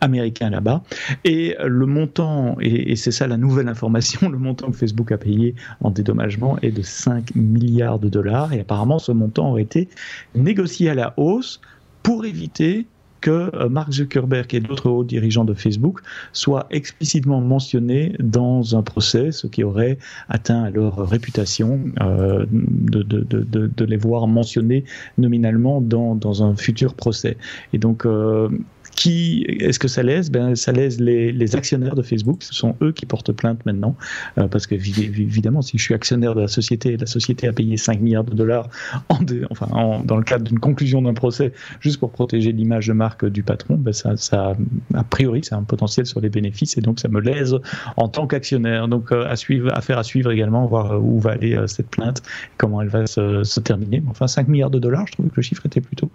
américain 0.00 0.50
là-bas. 0.50 0.82
Et 1.24 1.56
le 1.64 1.86
montant, 1.86 2.56
et, 2.60 2.92
et 2.92 2.96
c'est 2.96 3.10
ça 3.10 3.26
la 3.26 3.36
nouvelle 3.36 3.68
information, 3.68 4.28
le 4.30 4.38
montant 4.38 4.70
que 4.70 4.76
Facebook 4.76 5.12
a 5.12 5.15
payé 5.16 5.54
en 5.80 5.90
dédommagement 5.90 6.58
est 6.62 6.72
de 6.72 6.82
5 6.82 7.34
milliards 7.34 7.98
de 7.98 8.08
dollars 8.08 8.52
et 8.52 8.60
apparemment 8.60 8.98
ce 8.98 9.12
montant 9.12 9.50
aurait 9.50 9.62
été 9.62 9.88
négocié 10.34 10.90
à 10.90 10.94
la 10.94 11.14
hausse 11.16 11.60
pour 12.02 12.24
éviter 12.24 12.86
que 13.20 13.50
euh, 13.56 13.68
Mark 13.68 13.92
Zuckerberg 13.92 14.54
et 14.54 14.60
d'autres 14.60 14.88
hauts 14.88 15.04
dirigeants 15.04 15.44
de 15.44 15.54
Facebook 15.54 16.00
soient 16.32 16.66
explicitement 16.70 17.40
mentionnés 17.40 18.14
dans 18.20 18.76
un 18.76 18.82
procès, 18.82 19.32
ce 19.32 19.48
qui 19.48 19.64
aurait 19.64 19.98
atteint 20.28 20.70
leur 20.70 21.08
réputation 21.08 21.80
euh, 22.00 22.46
de, 22.50 23.02
de, 23.02 23.20
de, 23.20 23.66
de, 23.66 23.84
les 23.84 23.96
voir 23.96 24.28
mentionnés 24.28 24.84
nominalement 25.18 25.80
dans, 25.80 26.14
dans 26.14 26.44
un 26.44 26.54
futur 26.54 26.94
procès. 26.94 27.36
Et 27.72 27.78
donc, 27.78 28.06
euh, 28.06 28.48
qui 28.96 29.44
est-ce 29.48 29.78
que 29.78 29.88
ça 29.88 30.02
lèse 30.02 30.30
ben, 30.30 30.56
Ça 30.56 30.72
lèse 30.72 31.00
les, 31.00 31.30
les, 31.30 31.54
actionnaires 31.54 31.94
de 31.94 32.02
Facebook. 32.02 32.42
Ce 32.42 32.54
sont 32.54 32.74
eux 32.82 32.92
qui 32.92 33.06
portent 33.06 33.32
plainte 33.32 33.64
maintenant. 33.66 33.94
Euh, 34.38 34.48
parce 34.48 34.66
que, 34.66 34.74
évidemment, 34.74 35.62
si 35.62 35.78
je 35.78 35.82
suis 35.82 35.94
actionnaire 35.94 36.34
de 36.34 36.40
la 36.40 36.48
société 36.48 36.94
et 36.94 36.96
la 36.96 37.06
société 37.06 37.46
a 37.46 37.52
payé 37.52 37.76
5 37.76 38.00
milliards 38.00 38.24
de 38.24 38.34
dollars 38.34 38.68
en 39.10 39.18
enfin, 39.50 39.68
en, 39.70 40.00
dans 40.00 40.16
le 40.16 40.24
cadre 40.24 40.44
d'une 40.44 40.58
conclusion 40.58 41.02
d'un 41.02 41.14
procès 41.14 41.52
juste 41.80 42.00
pour 42.00 42.10
protéger 42.10 42.52
l'image 42.52 42.86
de 42.86 42.94
marque 42.94 43.26
du 43.26 43.42
patron, 43.42 43.76
ben 43.76 43.92
ça, 43.92 44.16
ça, 44.16 44.54
a 44.94 45.04
priori, 45.04 45.40
c'est 45.44 45.54
un 45.54 45.62
potentiel 45.62 46.06
sur 46.06 46.20
les 46.20 46.30
bénéfices 46.30 46.78
et 46.78 46.80
donc 46.80 46.98
ça 46.98 47.08
me 47.08 47.20
lèse 47.20 47.56
en 47.96 48.08
tant 48.08 48.26
qu'actionnaire. 48.26 48.88
Donc, 48.88 49.12
euh, 49.12 49.26
à 49.28 49.36
suivre, 49.36 49.70
affaire 49.74 49.98
à 49.98 50.04
suivre 50.04 50.32
également, 50.32 50.66
voir 50.66 50.92
euh, 50.92 50.98
où 50.98 51.20
va 51.20 51.32
aller 51.32 51.56
cette 51.66 51.90
plainte, 51.90 52.22
comment 52.56 52.80
elle 52.80 52.88
va 52.88 53.06
se, 53.06 53.44
se, 53.44 53.60
terminer. 53.60 54.02
Enfin, 54.08 54.26
5 54.26 54.48
milliards 54.48 54.70
de 54.70 54.78
dollars, 54.78 55.06
je 55.06 55.12
trouve 55.12 55.26
que 55.26 55.36
le 55.36 55.42
chiffre 55.42 55.66
était 55.66 55.80
plutôt 55.80 56.10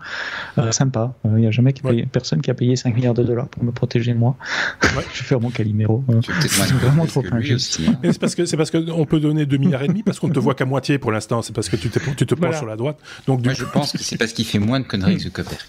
sympa. 0.71 1.13
Il 1.25 1.31
n'y 1.31 1.47
a 1.47 1.51
jamais 1.51 1.73
personne 2.11 2.41
qui 2.41 2.49
a 2.49 2.53
payé 2.53 2.70
5 2.75 2.95
milliards 2.95 3.13
de 3.13 3.23
dollars 3.23 3.47
pour 3.47 3.63
me 3.63 3.71
protéger 3.71 4.13
moi. 4.13 4.35
je 4.81 5.21
vais 5.21 5.25
faire 5.25 5.39
mon 5.39 5.49
Calimero. 5.49 6.03
C'est 6.41 6.73
vraiment 6.73 7.05
trop 7.05 7.23
injuste. 7.31 7.81
Hein. 7.87 7.95
C'est 8.03 8.19
parce 8.19 8.35
que 8.35 8.45
c'est 8.45 8.57
parce 8.57 8.71
qu'on 8.71 9.05
peut 9.05 9.19
donner 9.19 9.45
2 9.45 9.57
milliards 9.57 9.83
et 9.83 9.87
demi 9.87 10.03
parce 10.03 10.19
qu'on 10.19 10.27
ne 10.27 10.33
te 10.33 10.39
voit 10.39 10.55
qu'à 10.55 10.65
moitié 10.65 10.97
pour 10.97 11.11
l'instant. 11.11 11.41
C'est 11.41 11.53
parce 11.53 11.69
que 11.69 11.75
tu 11.75 11.89
te, 11.89 11.99
tu 12.15 12.25
te 12.25 12.35
penches 12.35 12.57
sur 12.57 12.65
la 12.65 12.75
droite. 12.75 12.97
Donc 13.27 13.43
Moi, 13.43 13.53
je 13.53 13.65
pense 13.65 13.93
que 13.93 13.99
c'est 13.99 14.17
parce 14.17 14.33
qu'il 14.33 14.45
fait 14.45 14.59
moins 14.59 14.79
de 14.79 14.85
conneries 14.85 15.17
que 15.17 15.23
Zuckerberg. 15.23 15.59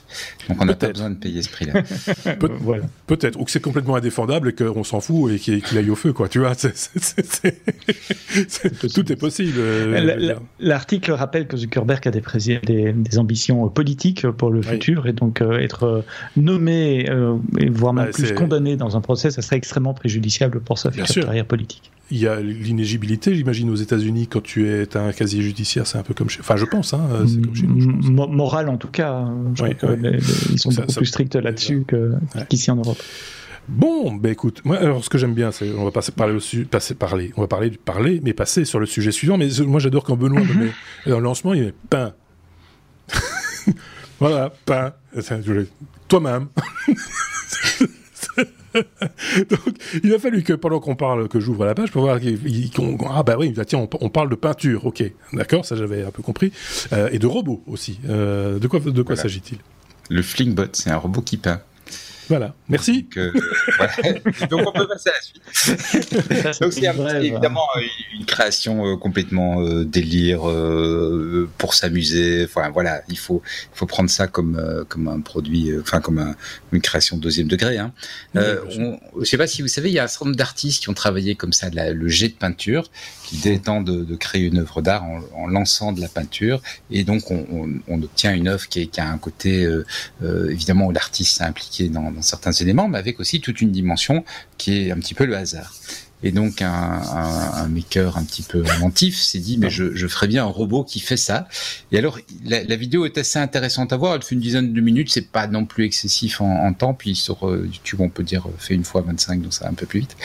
Donc 0.48 0.60
on 0.60 0.64
n'a 0.64 0.74
pas 0.74 0.88
besoin 0.88 1.10
de 1.10 1.16
payer 1.16 1.42
ce 1.42 1.50
prix-là. 1.50 1.82
Voilà. 2.62 2.84
Peut-être 3.06 3.40
ou 3.40 3.44
que 3.44 3.50
c'est 3.50 3.60
complètement 3.60 3.96
indéfendable 3.96 4.50
et 4.50 4.54
qu'on 4.54 4.84
s'en 4.84 5.00
fout 5.00 5.32
et 5.32 5.38
qu'il 5.38 5.78
aille 5.78 5.90
au 5.90 5.96
feu 5.96 6.12
quoi. 6.12 6.28
Tu 6.28 6.38
vois, 6.38 6.54
tout 6.54 9.12
est 9.12 9.16
possible. 9.16 9.58
Euh, 9.58 10.34
l'article 10.60 11.12
rappelle 11.12 11.46
que 11.46 11.56
Zuckerberg 11.56 12.06
a 12.06 12.10
des, 12.10 12.22
des, 12.64 12.92
des 12.92 13.18
ambitions 13.18 13.68
politiques 13.68 14.28
pour 14.30 14.50
le 14.50 14.62
futur 14.62 15.06
et 15.06 15.12
donc 15.12 15.40
euh, 15.40 15.58
être 15.58 16.04
nommé, 16.36 16.91
euh, 17.08 17.36
voire 17.70 17.92
même 17.92 18.10
plus 18.10 18.32
condamné 18.34 18.76
dans 18.76 18.96
un 18.96 19.00
procès, 19.00 19.30
ça 19.30 19.42
serait 19.42 19.56
extrêmement 19.56 19.94
préjudiciable 19.94 20.60
pour 20.60 20.78
sa 20.78 20.90
future 20.90 21.24
carrière 21.24 21.46
politique. 21.46 21.90
Il 22.10 22.18
y 22.18 22.26
a 22.26 22.40
l'inégigibilité, 22.40 23.34
j'imagine, 23.34 23.70
aux 23.70 23.76
États-Unis 23.76 24.26
quand 24.26 24.42
tu 24.42 24.68
es 24.68 24.96
un 24.96 25.12
casier 25.12 25.42
judiciaire, 25.42 25.86
c'est 25.86 25.98
un 25.98 26.02
peu 26.02 26.14
comme 26.14 26.28
chez. 26.28 26.40
Enfin, 26.40 26.56
je 26.56 26.66
pense, 26.66 26.92
hein, 26.92 27.00
c'est 27.26 27.40
comme 27.40 27.54
chez 27.54 27.66
nous. 27.66 28.10
Moral 28.10 28.68
en 28.68 28.76
tout 28.76 28.88
cas. 28.88 29.26
ils 29.58 30.58
sont 30.58 30.70
beaucoup 30.70 30.92
plus 30.92 31.06
stricts 31.06 31.36
là-dessus 31.36 31.86
qu'ici 32.48 32.70
en 32.70 32.76
Europe. 32.76 32.98
Bon, 33.68 34.12
ben 34.12 34.32
écoute, 34.32 34.60
moi, 34.64 34.76
alors 34.76 35.04
ce 35.04 35.08
que 35.08 35.18
j'aime 35.18 35.34
bien, 35.34 35.52
c'est 35.52 35.72
on 35.72 35.84
va 35.84 35.92
passer 35.92 36.10
parler 36.10 36.34
au 36.34 36.64
passer 36.66 36.94
parler, 36.94 37.32
on 37.36 37.42
va 37.42 37.46
parler 37.46 37.70
du 37.70 37.78
parler, 37.78 38.20
mais 38.22 38.32
passer 38.32 38.64
sur 38.64 38.80
le 38.80 38.86
sujet 38.86 39.12
suivant. 39.12 39.38
Mais 39.38 39.48
moi, 39.64 39.78
j'adore 39.78 40.02
quand 40.02 40.16
Benoît 40.16 40.40
me 40.40 40.54
met 40.64 40.72
dans 41.06 41.18
le 41.18 41.24
lancement, 41.24 41.54
il 41.54 41.62
met 41.62 41.74
pain. 41.88 42.12
Voilà, 44.22 44.52
pain 44.66 44.92
toi-même. 46.08 46.48
Donc, 48.74 49.60
il 50.02 50.14
a 50.14 50.18
fallu 50.18 50.42
que 50.42 50.54
pendant 50.54 50.80
qu'on 50.80 50.96
parle, 50.96 51.28
que 51.28 51.40
j'ouvre 51.40 51.66
la 51.66 51.74
page 51.74 51.90
pour 51.90 52.02
voir 52.02 52.18
qu'on, 52.74 52.96
ah 53.10 53.22
bah 53.22 53.36
oui, 53.38 53.52
tiens, 53.66 53.86
on, 54.00 54.08
parle 54.08 54.30
de 54.30 54.34
peinture, 54.34 54.86
ok, 54.86 55.04
d'accord, 55.34 55.66
ça 55.66 55.76
j'avais 55.76 56.02
un 56.04 56.10
peu 56.10 56.22
compris, 56.22 56.52
euh, 56.92 57.10
et 57.12 57.18
de 57.18 57.26
robots 57.26 57.62
aussi. 57.66 58.00
Euh, 58.08 58.58
de 58.58 58.66
quoi, 58.68 58.80
de 58.80 59.02
quoi 59.02 59.16
s'agit-il? 59.16 59.58
Le 60.08 60.22
Flingbot, 60.22 60.72
c'est 60.72 60.90
un 60.90 60.96
robot 60.96 61.20
qui 61.20 61.36
peint. 61.36 61.60
Voilà, 62.32 62.54
merci. 62.66 63.02
Donc, 63.02 63.18
euh, 63.18 63.30
Donc, 64.48 64.66
on 64.66 64.72
peut 64.72 64.88
passer 64.88 65.10
à 65.10 65.12
la 65.12 65.20
suite. 65.20 66.60
Donc 66.62 66.72
c'est 66.72 67.26
évidemment 67.26 67.66
euh, 67.76 67.80
une 68.18 68.24
création 68.24 68.86
euh, 68.86 68.96
complètement 68.96 69.62
délire 69.82 70.40
pour 71.58 71.74
s'amuser. 71.74 72.46
Enfin 72.46 72.70
voilà, 72.70 73.02
il 73.10 73.18
faut 73.18 73.42
il 73.74 73.76
faut 73.76 73.84
prendre 73.84 74.08
ça 74.08 74.28
comme 74.28 74.86
comme 74.88 75.08
un 75.08 75.20
produit, 75.20 75.78
enfin 75.78 76.00
comme 76.00 76.34
une 76.72 76.80
création 76.80 77.18
deuxième 77.18 77.48
degré. 77.48 77.76
Hein. 77.76 77.92
on, 78.34 78.98
je 79.20 79.26
sais 79.26 79.36
pas 79.36 79.46
si 79.46 79.60
vous 79.60 79.68
savez, 79.68 79.90
il 79.90 79.94
y 79.94 79.98
a 79.98 80.04
un 80.04 80.08
certain 80.08 80.24
nombre 80.24 80.38
d'artistes 80.38 80.82
qui 80.82 80.88
ont 80.88 80.94
travaillé 80.94 81.34
comme 81.34 81.52
ça 81.52 81.68
le 81.68 82.08
jet 82.08 82.28
de 82.28 82.34
peinture, 82.34 82.90
qui 83.26 83.36
détendent 83.36 83.84
de, 83.84 84.04
de 84.04 84.16
créer 84.16 84.46
une 84.46 84.60
œuvre 84.60 84.80
d'art 84.80 85.04
en, 85.04 85.20
en, 85.34 85.48
lançant 85.48 85.92
de 85.92 86.00
la 86.00 86.08
peinture, 86.08 86.62
et 86.90 87.04
donc 87.04 87.30
on, 87.30 87.44
on, 87.50 87.68
on 87.88 88.02
obtient 88.02 88.32
une 88.32 88.48
œuvre 88.48 88.66
qui, 88.68 88.88
qui 88.88 89.00
a 89.02 89.10
un 89.10 89.18
côté 89.18 89.68
évidemment 90.22 90.86
où 90.86 90.92
l'artiste 90.92 91.36
s'est 91.36 91.44
impliqué 91.44 91.90
dans 91.90 92.10
dans 92.10 92.21
certains 92.22 92.52
éléments, 92.52 92.88
mais 92.88 92.98
avec 92.98 93.20
aussi 93.20 93.40
toute 93.40 93.60
une 93.60 93.70
dimension 93.72 94.24
qui 94.58 94.88
est 94.88 94.90
un 94.90 94.98
petit 94.98 95.14
peu 95.14 95.24
le 95.24 95.36
hasard. 95.36 95.74
Et 96.22 96.32
donc 96.32 96.62
un, 96.62 96.70
un, 96.70 97.68
maker 97.68 98.16
un 98.16 98.24
petit 98.24 98.42
peu 98.42 98.62
inventif 98.70 99.20
s'est 99.20 99.38
dit 99.38 99.58
mais 99.58 99.70
je, 99.70 99.94
je 99.94 100.06
ferais 100.06 100.28
bien 100.28 100.44
un 100.44 100.48
robot 100.48 100.84
qui 100.84 101.00
fait 101.00 101.16
ça. 101.16 101.48
Et 101.90 101.98
alors 101.98 102.18
la, 102.44 102.76
vidéo 102.76 103.04
est 103.04 103.18
assez 103.18 103.38
intéressante 103.38 103.92
à 103.92 103.96
voir. 103.96 104.14
Elle 104.14 104.22
fait 104.22 104.34
une 104.34 104.40
dizaine 104.40 104.72
de 104.72 104.80
minutes, 104.80 105.10
c'est 105.10 105.28
pas 105.28 105.46
non 105.46 105.64
plus 105.64 105.84
excessif 105.84 106.40
en, 106.40 106.72
temps. 106.72 106.94
Puis 106.94 107.14
sur 107.14 107.38
YouTube 107.42 108.00
on 108.00 108.08
peut 108.08 108.22
dire 108.22 108.46
fait 108.58 108.74
une 108.74 108.84
fois 108.84 109.02
25, 109.02 109.42
donc 109.42 109.52
ça 109.52 109.64
va 109.64 109.70
un 109.70 109.74
peu 109.74 109.86
plus 109.86 110.00
vite. 110.00 110.16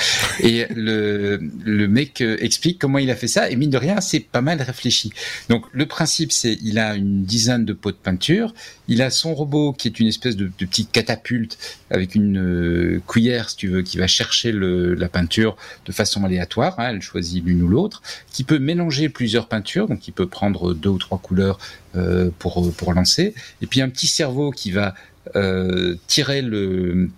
Et 0.41 0.65
le, 0.75 1.39
mec 1.88 2.21
euh, 2.21 2.38
explique 2.39 2.79
comment 2.79 2.98
il 2.98 3.10
a 3.10 3.15
fait 3.15 3.27
ça. 3.27 3.50
Et 3.50 3.55
mine 3.55 3.69
de 3.69 3.77
rien, 3.77 4.01
c'est 4.01 4.19
pas 4.19 4.41
mal 4.41 4.62
réfléchi. 4.62 5.12
Donc 5.50 5.65
le 5.71 5.86
principe 5.86 6.31
c'est 6.31 6.57
il 6.62 6.79
a 6.79 6.95
une 6.95 7.24
dizaine 7.24 7.65
de 7.65 7.74
pots 7.74 7.91
de 7.91 7.98
peinture. 7.98 8.53
Il 8.88 9.01
a 9.01 9.10
son 9.10 9.33
robot 9.33 9.74
qui 9.74 9.88
est 9.88 10.00
une 10.00 10.07
espèce 10.07 10.36
de, 10.36 10.45
de 10.45 10.65
petite 10.65 10.91
catapulte 10.91 11.57
avec 11.89 12.15
une 12.15 12.38
euh, 12.38 13.01
cuillère 13.07 13.50
si 13.50 13.55
tu 13.57 13.67
veux 13.67 13.81
qui 13.81 13.98
va 13.98 14.07
chercher 14.07 14.51
la 14.53 15.10
peinture 15.10 15.55
de 15.88 15.91
façon 15.94 16.24
aléatoire, 16.24 16.75
hein, 16.77 16.89
elle 16.89 17.01
choisit 17.01 17.44
l'une 17.44 17.63
ou 17.63 17.67
l'autre, 17.67 18.01
qui 18.32 18.44
peut 18.44 18.60
mélanger 18.60 19.10
plusieurs 19.10 19.48
peintures, 19.48 19.88
donc 19.88 20.08
il 20.08 20.12
peut 20.12 20.27
prendre 20.27 20.74
deux 20.74 20.89
ou 20.89 20.98
trois 20.98 21.17
couleurs 21.17 21.58
euh, 21.96 22.29
pour, 22.38 22.94
lancer, 22.94 23.34
et 23.62 23.67
puis 23.67 23.82
un 23.82 23.89
petit 23.89 24.08
cerveau 24.08 24.51
qui 24.51 24.72
va 24.72 24.94
euh, 25.36 25.96
tirer 26.08 26.41
le, 26.41 27.10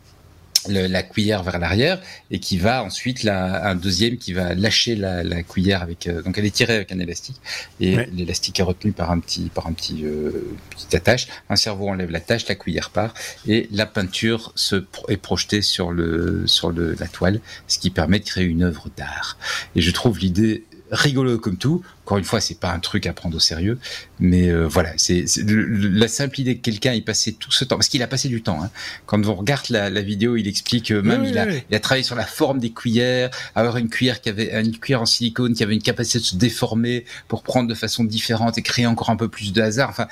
la 0.67 1.03
cuillère 1.03 1.43
vers 1.43 1.59
l'arrière 1.59 2.01
et 2.31 2.39
qui 2.39 2.57
va 2.57 2.83
ensuite 2.83 3.23
la, 3.23 3.67
un 3.69 3.75
deuxième 3.75 4.17
qui 4.17 4.33
va 4.33 4.53
lâcher 4.53 4.95
la, 4.95 5.23
la 5.23 5.43
cuillère 5.43 5.81
avec 5.81 6.07
euh, 6.07 6.21
donc 6.21 6.37
elle 6.37 6.45
est 6.45 6.53
tirée 6.53 6.75
avec 6.75 6.91
un 6.91 6.99
élastique 6.99 7.37
et 7.79 7.95
l'élastique 8.13 8.59
est 8.59 8.63
retenu 8.63 8.91
par 8.91 9.11
un 9.11 9.19
petit 9.19 9.49
par 9.53 9.67
un 9.67 9.73
petit 9.73 10.05
euh, 10.05 10.31
petite 10.69 10.93
attache. 10.93 11.27
Un 11.49 11.55
cerveau 11.55 11.89
enlève 11.89 12.11
l'attache 12.11 12.47
la 12.47 12.55
cuillère 12.55 12.89
part 12.89 13.13
et 13.47 13.69
la 13.71 13.85
peinture 13.85 14.51
se 14.55 14.83
est 15.07 15.17
projetée 15.17 15.61
sur 15.61 15.91
le 15.91 16.45
sur 16.47 16.71
le, 16.71 16.95
la 16.99 17.07
toile 17.07 17.39
ce 17.67 17.79
qui 17.79 17.89
permet 17.89 18.19
de 18.19 18.25
créer 18.25 18.45
une 18.45 18.63
œuvre 18.63 18.89
d'art. 18.97 19.37
Et 19.75 19.81
je 19.81 19.91
trouve 19.91 20.19
l'idée 20.19 20.65
rigolo 20.91 21.37
comme 21.37 21.57
tout. 21.57 21.83
Encore 22.05 22.17
une 22.17 22.23
fois, 22.23 22.41
c'est 22.41 22.59
pas 22.59 22.71
un 22.71 22.79
truc 22.79 23.05
à 23.05 23.13
prendre 23.13 23.35
au 23.35 23.39
sérieux, 23.39 23.77
mais 24.19 24.49
euh, 24.49 24.67
voilà, 24.67 24.91
c'est 24.97 25.25
la 25.37 26.07
simple 26.07 26.39
idée 26.41 26.57
que 26.57 26.61
quelqu'un 26.61 26.93
ait 26.93 27.01
passé 27.01 27.33
tout 27.33 27.51
ce 27.51 27.63
temps, 27.65 27.75
parce 27.75 27.87
qu'il 27.87 28.01
a 28.01 28.07
passé 28.07 28.29
du 28.29 28.41
temps. 28.41 28.63
Hein. 28.63 28.71
Quand 29.05 29.23
on 29.25 29.35
regarde 29.35 29.69
la, 29.69 29.89
la, 29.89 30.01
vidéo, 30.01 30.35
il 30.35 30.47
explique 30.47 30.91
euh, 30.91 31.01
même 31.01 31.23
il, 31.23 31.37
a, 31.37 31.45
il 31.69 31.75
a 31.75 31.79
travaillé 31.79 32.03
sur 32.03 32.15
la 32.15 32.25
forme 32.25 32.59
des 32.59 32.71
cuillères, 32.71 33.29
avoir 33.55 33.77
une 33.77 33.89
cuillère 33.89 34.21
qui 34.21 34.29
avait 34.29 34.59
une 34.59 34.77
cuillère 34.77 35.01
en 35.01 35.05
silicone 35.05 35.53
qui 35.53 35.63
avait 35.63 35.75
une 35.75 35.81
capacité 35.81 36.19
de 36.19 36.23
se 36.23 36.35
déformer 36.35 37.05
pour 37.27 37.43
prendre 37.43 37.69
de 37.69 37.75
façon 37.75 38.03
différente 38.03 38.57
et 38.57 38.61
créer 38.63 38.87
encore 38.87 39.09
un 39.09 39.15
peu 39.15 39.27
plus 39.27 39.53
de 39.53 39.61
hasard. 39.61 39.89
Enfin, 39.89 40.07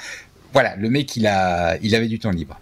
voilà, 0.53 0.75
le 0.75 0.89
mec, 0.89 1.15
il 1.15 1.27
a, 1.27 1.77
il 1.81 1.95
avait 1.95 2.07
du 2.07 2.19
temps 2.19 2.31
libre. 2.31 2.59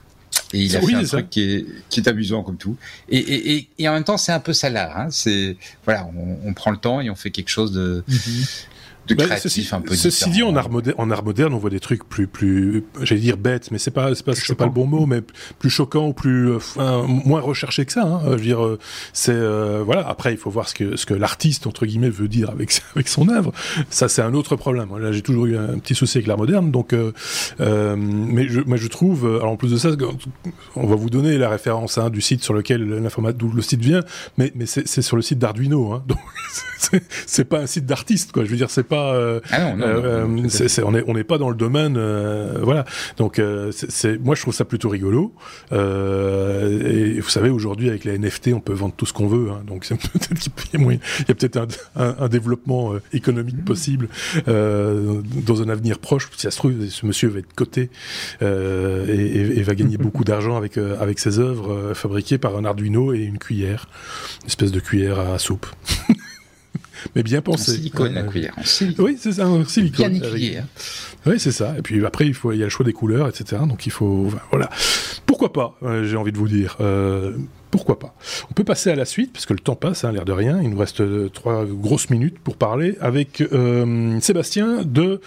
Et 0.56 0.64
il 0.64 0.76
a 0.78 0.82
fait 0.82 0.94
un 0.94 1.04
truc 1.04 1.30
qui 1.30 1.42
est, 1.42 1.66
qui 1.90 2.00
est, 2.00 2.08
amusant 2.08 2.42
comme 2.42 2.56
tout. 2.58 2.78
Et, 3.10 3.18
et, 3.18 3.56
et, 3.56 3.68
et 3.78 3.90
en 3.90 3.94
même 3.94 4.06
temps, 4.06 4.18
c'est 4.18 4.32
un 4.32 4.40
peu 4.40 4.54
ça 4.54 4.70
l'art. 4.70 4.98
Hein. 4.98 5.08
C'est 5.12 5.58
voilà, 5.84 6.08
on, 6.16 6.38
on, 6.48 6.54
prend 6.54 6.72
le 6.72 6.78
temps 6.78 7.02
et 7.02 7.10
on 7.10 7.16
fait 7.16 7.32
quelque 7.32 7.50
chose 7.50 7.74
de, 7.74 8.04
mm-hmm 8.10 8.66
de 9.08 9.16
bah, 9.16 9.38
ceci, 9.38 9.68
un 9.72 9.82
peu 9.82 9.96
Ceci 9.96 10.30
dit, 10.30 10.44
en 10.44 10.56
art, 10.56 10.70
moderne, 10.70 10.96
en 10.98 11.12
art 11.12 11.24
moderne, 11.24 11.54
on 11.54 11.58
voit 11.58 11.70
des 11.70 11.80
trucs 11.80 12.08
plus, 12.08 12.28
plus, 12.28 12.84
j'allais 13.02 13.22
dire 13.22 13.38
bêtes, 13.38 13.70
mais 13.72 13.78
c'est 13.78 13.92
pas, 13.92 14.16
c'est 14.16 14.26
pas, 14.26 14.34
c'est 14.34 14.56
pas 14.56 14.66
le 14.66 14.72
bon 14.72 14.86
mot, 14.86 15.06
mais 15.06 15.22
plus 15.60 15.70
choquant 15.70 16.08
ou 16.08 16.14
plus, 16.14 16.56
enfin, 16.56 17.04
moins 17.08 17.42
recherché 17.42 17.86
que 17.86 17.92
ça. 17.92 18.04
Hein. 18.04 18.22
Je 18.26 18.30
veux 18.32 18.38
dire, 18.38 18.66
euh, 18.66 18.80
c'est 19.14 19.34
euh, 19.34 19.84
voilà. 19.86 20.08
Après, 20.08 20.34
il 20.34 20.38
faut 20.38 20.50
voir 20.50 20.68
ce 20.68 20.74
que 20.74 20.96
ce 20.96 21.06
que 21.06 21.14
l'artiste 21.14 21.68
entre 21.68 21.86
guillemets 21.86 22.10
veut 22.10 22.28
dire 22.28 22.50
avec 22.50 22.82
avec 22.96 23.08
son 23.08 23.30
œuvre. 23.30 23.52
Ça, 23.90 24.08
c'est 24.08 24.22
un 24.22 24.34
autre 24.34 24.56
problème. 24.56 24.90
Là, 25.00 25.12
j'ai 25.12 25.22
toujours 25.22 25.46
eu 25.46 25.58
un 25.58 25.78
petit 25.80 25.96
souci 25.96 26.18
avec 26.18 26.28
l'art 26.28 26.38
moderne, 26.38 26.72
donc, 26.72 26.94
euh, 26.94 27.12
euh 27.60 27.96
mais 27.98 28.48
je, 28.48 28.62
moi, 28.62 28.78
je 28.78 28.88
trouve, 28.88 29.26
alors 29.26 29.52
en 29.52 29.58
plus 29.58 29.72
de 29.72 29.78
ça, 29.78 29.90
on 30.76 30.88
va 30.88 30.96
vous 30.96 31.10
donner 31.10 31.38
la 31.38 31.50
référence 31.50 31.98
hein, 31.98 32.10
du 32.10 32.22
site 32.22 32.44
sur 32.44 32.54
lequel 32.54 32.84
l'informatique, 32.84 33.40
d'où 33.40 33.52
le 33.52 33.62
site 33.62 33.82
vient, 33.82 34.02
mais 34.38 34.52
mais 34.56 34.66
c'est 34.66 35.02
sur 35.02 35.16
le 35.16 35.22
site 35.22 35.40
d'Arduino, 35.40 35.94
hein, 35.94 36.04
donc 36.08 36.20
c'est 37.26 37.46
pas 37.46 37.60
un 37.60 37.68
site 37.68 37.86
d'artiste, 37.86 38.32
quoi. 38.32 38.44
Je 38.46 38.50
veux 38.50 38.58
dire, 38.58 38.70
c'est 38.70 38.84
pas 38.84 38.95
euh, 38.96 39.40
ah 39.52 39.74
euh, 39.80 40.26
on 41.06 41.14
n'est 41.14 41.24
pas 41.24 41.38
dans 41.38 41.50
le 41.50 41.56
domaine. 41.56 41.96
Euh, 41.98 42.60
voilà. 42.62 42.86
Donc, 43.18 43.42
c'est 43.72 44.18
moi, 44.20 44.36
je 44.36 44.42
trouve 44.42 44.54
ça 44.54 44.66
plutôt 44.66 44.90
rigolo. 44.90 45.34
et 45.72 47.20
vous 47.20 47.30
savez, 47.30 47.50
aujourd'hui, 47.50 47.90
avec 47.90 48.04
les 48.04 48.18
NFT, 48.18 48.50
on 48.54 48.60
peut 48.60 48.74
vendre 48.74 48.94
tout 48.96 49.06
ce 49.06 49.14
qu'on 49.14 49.28
veut. 49.28 49.52
Hein. 49.52 49.64
donc, 49.66 49.88
peut-être 49.90 50.40
qu'il 50.40 50.82
y 50.82 51.32
a, 51.32 51.36
peut-être 51.36 51.68
un, 51.96 52.28
développement 52.28 52.94
économique 53.14 53.64
possible 53.64 54.10
dans 54.46 55.62
un 55.62 55.70
avenir 55.70 56.00
proche. 56.00 56.30
Si 56.36 56.42
ça 56.42 56.52
se 56.52 56.58
trouve, 56.58 56.88
ce 56.88 57.06
monsieur 57.06 57.30
va 57.30 57.40
être 57.40 57.54
coté 57.54 57.90
et, 58.42 59.64
va 59.64 59.76
gagner 59.76 59.98
beaucoup 60.06 60.24
d'argent 60.24 60.58
avec 60.58 60.78
avec 60.78 61.20
ses 61.20 61.40
œuvres 61.40 61.94
fabriquées 61.94 62.38
par 62.38 62.56
un 62.58 62.66
Arduino 62.66 63.14
et 63.14 63.20
une 63.20 63.38
cuillère, 63.38 63.88
une 64.42 64.48
espèce 64.48 64.72
de 64.72 64.80
cuillère 64.80 65.20
à 65.20 65.40
soupe. 65.40 65.68
mais 67.16 67.24
bien 67.24 67.42
pensé. 67.42 67.72
En 67.72 67.76
silicone, 67.76 68.14
la 68.14 68.24
cuillère. 68.24 68.56
Oui, 68.98 69.18
c'est 69.20 69.34
ça, 69.34 69.48
en 69.48 69.66
silicone. 69.66 70.10
Bien 70.10 70.28
écuyer. 70.28 70.60
Oui, 71.26 71.40
c'est 71.40 71.52
ça. 71.52 71.76
Et 71.78 71.82
puis 71.82 72.06
après, 72.06 72.26
il 72.28 72.34
faut, 72.34 72.52
il 72.52 72.60
y 72.60 72.62
a 72.62 72.66
le 72.66 72.70
choix 72.70 72.86
des 72.86 72.94
couleurs, 72.94 73.28
etc. 73.28 73.62
Donc 73.68 73.86
il 73.86 73.92
faut, 73.92 74.32
voilà. 74.52 74.70
Pourquoi 75.26 75.52
pas 75.52 75.76
euh, 75.84 76.06
J'ai 76.06 76.18
envie 76.18 76.32
de 76.32 76.38
vous 76.38 76.48
dire. 76.48 76.78
Pourquoi 77.76 78.00
pas 78.00 78.16
On 78.50 78.54
peut 78.54 78.64
passer 78.64 78.90
à 78.90 78.96
la 78.96 79.04
suite, 79.04 79.34
parce 79.34 79.46
que 79.46 79.52
le 79.52 79.60
temps 79.60 79.76
passe, 79.76 80.06
hein, 80.06 80.14
l'air 80.14 80.24
de 80.24 80.32
rien. 80.32 80.62
Il 80.62 80.70
nous 80.70 80.78
reste 80.78 81.02
euh, 81.02 81.28
trois 81.28 81.66
grosses 81.66 82.10
minutes 82.10 82.40
pour 82.40 82.56
parler 82.56 82.96
avec 83.02 83.42
euh, 83.42 84.18
Sébastien 84.22 84.84
de 84.86 85.20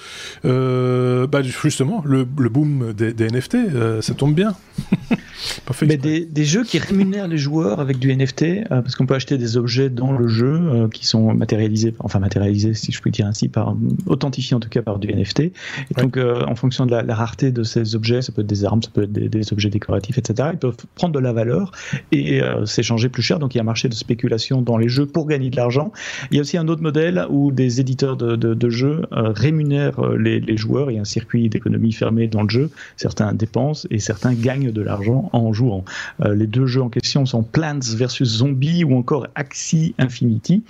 euh, 0.47 1.27
bah, 1.27 1.43
justement 1.43 2.03
le, 2.07 2.25
boom 2.25 2.95
des, 2.95 3.13
NFT. 3.13 4.01
ça 4.01 4.15
tombe 4.15 4.35
bien. 4.35 4.55
Mais 5.83 5.99
des, 5.99 6.45
jeux 6.45 6.65
qui 6.65 6.79
rémunèrent 6.79 7.29
les 7.29 7.37
joueurs 7.37 7.81
avec 7.81 7.99
du 7.99 8.17
NFT, 8.17 8.67
parce 8.69 8.97
qu'on 8.97 9.05
peut 9.05 9.15
acheter 9.15 9.37
des 9.37 9.59
objets 9.59 9.91
dans 9.91 10.13
le 10.13 10.27
jeu 10.27 10.89
qui 10.93 11.07
sont 11.07 11.35
matérialisés, 11.35 11.95
enfin 11.99 12.19
matérialisés 12.19 12.75
si 12.75 12.93
je 12.93 13.01
puis 13.01 13.11
dire 13.11 13.27
ainsi, 13.27 13.49
par 13.49 13.77
authentifiés 14.07 14.57
en 14.57 14.61
tout 14.61 14.69
cas 14.69 14.83
par 14.83 14.99
du 14.99 15.13
NFT. 15.13 15.41
Et 15.41 15.53
donc 15.97 16.17
en 16.17 16.55
fonction 16.55 16.87
de 16.87 16.97
la, 16.97 17.15
rareté 17.15 17.53
de 17.53 17.63
ces 17.63 17.95
objets, 17.95 18.23
ça 18.23 18.33
peut 18.33 18.41
être 18.41 18.49
des 18.49 18.65
armes, 18.65 18.83
ça 18.83 18.91
peut 18.93 19.03
être 19.03 19.13
des, 19.13 19.29
des 19.29 19.53
objets 19.53 19.71
décoratifs, 19.71 20.19
etc. 20.19 20.51
Ils 20.55 20.59
peuvent 20.59 20.77
prendre 20.95 21.15
de 21.15 21.21
la 21.21 21.33
valeur 21.33 21.73
et 22.11 22.38
euh, 22.41 22.67
s'échanger 22.67 23.09
plus 23.09 23.23
cher. 23.23 23.39
Donc 23.39 23.55
il 23.55 23.59
y 23.59 23.61
a 23.61 23.63
un 23.63 23.67
marché 23.67 23.89
de 23.89 23.95
spéculation 23.95 24.63
dans 24.63 24.77
les 24.77 24.89
jeux 24.89 25.07
pour 25.07 25.27
gagner 25.27 25.51
de 25.51 25.57
l'argent. 25.57 25.93
Il 26.31 26.37
y 26.37 26.39
a 26.39 26.43
aussi 26.43 26.57
un 26.57 26.69
autre 26.69 26.83
modèle 26.83 27.27
où 27.31 27.53
des 27.53 27.81
éditeurs 27.81 28.17
de, 28.17 28.71
jeux 28.71 29.03
euh, 29.13 29.33
rémunèrent 29.35 30.01
euh, 30.01 30.17
les, 30.17 30.57
joueurs. 30.57 30.91
Il 30.91 30.95
y 30.95 30.99
a 30.99 31.03
un 31.03 31.05
circuit 31.05 31.49
d'économie 31.49 31.93
fermé 31.93 32.27
dans 32.27 32.43
le 32.43 32.49
jeu. 32.49 32.71
Certains 32.97 33.33
dépensent 33.33 33.87
et 33.91 33.99
certains 33.99 34.35
gagnent 34.35 34.73
de 34.73 34.83
l'argent 34.83 35.31
en 35.33 35.53
jouant. 35.53 35.85
les 36.25 36.47
deux 36.47 36.67
jeux 36.67 36.83
en 36.83 36.89
question 36.89 37.27
sont 37.27 37.43
Plants 37.43 37.79
vs 37.79 38.25
Zombies 38.25 38.85
ou 38.85 38.97
encore 38.97 39.27
Axie 39.35 39.95
Infinity. 39.99 40.63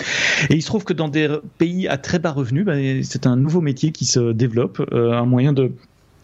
Et 0.51 0.55
il 0.55 0.63
se 0.63 0.67
trouve 0.67 0.85
que 0.85 0.93
dans 0.93 1.09
des 1.09 1.29
pays 1.59 1.89
à 1.89 1.97
très 1.97 2.19
bas 2.19 2.33
revenus, 2.33 2.65
ben, 2.65 3.03
c'est 3.03 3.27
un 3.27 3.37
nouveau 3.37 3.61
métier 3.61 3.93
qui 3.93 4.05
se 4.05 4.33
développe, 4.33 4.83
un 4.93 5.25
moyen 5.25 5.53
de 5.53 5.73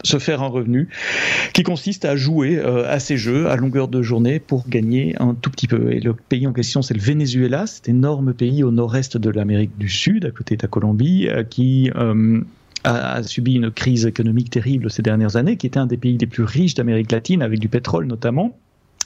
se 0.02 0.18
faire 0.18 0.42
un 0.42 0.48
revenu 0.48 0.88
qui 1.52 1.62
consiste 1.62 2.04
à 2.04 2.16
jouer 2.16 2.58
euh, 2.58 2.90
à 2.90 2.98
ces 2.98 3.16
jeux 3.16 3.48
à 3.48 3.56
longueur 3.56 3.88
de 3.88 4.02
journée 4.02 4.38
pour 4.38 4.68
gagner 4.68 5.14
un 5.20 5.34
tout 5.34 5.50
petit 5.50 5.68
peu. 5.68 5.92
Et 5.92 6.00
le 6.00 6.14
pays 6.14 6.46
en 6.46 6.52
question, 6.52 6.82
c'est 6.82 6.94
le 6.94 7.00
Venezuela, 7.00 7.66
cet 7.66 7.88
énorme 7.88 8.34
pays 8.34 8.64
au 8.64 8.70
nord-est 8.70 9.16
de 9.16 9.30
l'Amérique 9.30 9.76
du 9.78 9.88
Sud, 9.88 10.24
à 10.24 10.30
côté 10.30 10.56
de 10.56 10.62
la 10.62 10.68
Colombie, 10.68 11.28
euh, 11.28 11.44
qui 11.44 11.90
euh, 11.94 12.40
a, 12.84 13.22
subi 13.22 13.54
une 13.54 13.70
crise 13.70 14.06
économique 14.06 14.50
terrible 14.50 14.90
ces 14.90 15.02
dernières 15.02 15.36
années, 15.36 15.56
qui 15.56 15.66
était 15.66 15.78
un 15.78 15.86
des 15.86 15.96
pays 15.96 16.18
les 16.18 16.26
plus 16.26 16.44
riches 16.44 16.74
d'Amérique 16.74 17.12
latine, 17.12 17.42
avec 17.42 17.60
du 17.60 17.68
pétrole 17.68 18.06
notamment 18.06 18.58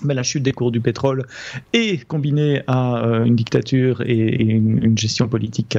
mais 0.03 0.15
la 0.15 0.23
chute 0.23 0.43
des 0.43 0.53
cours 0.53 0.71
du 0.71 0.81
pétrole 0.81 1.27
et 1.73 1.99
combinée 1.99 2.63
à 2.67 3.05
euh, 3.05 3.25
une 3.25 3.37
dictature 3.37 4.03
et, 4.03 4.43
une, 4.43 4.97
gestion 4.99 5.29
politique 5.29 5.79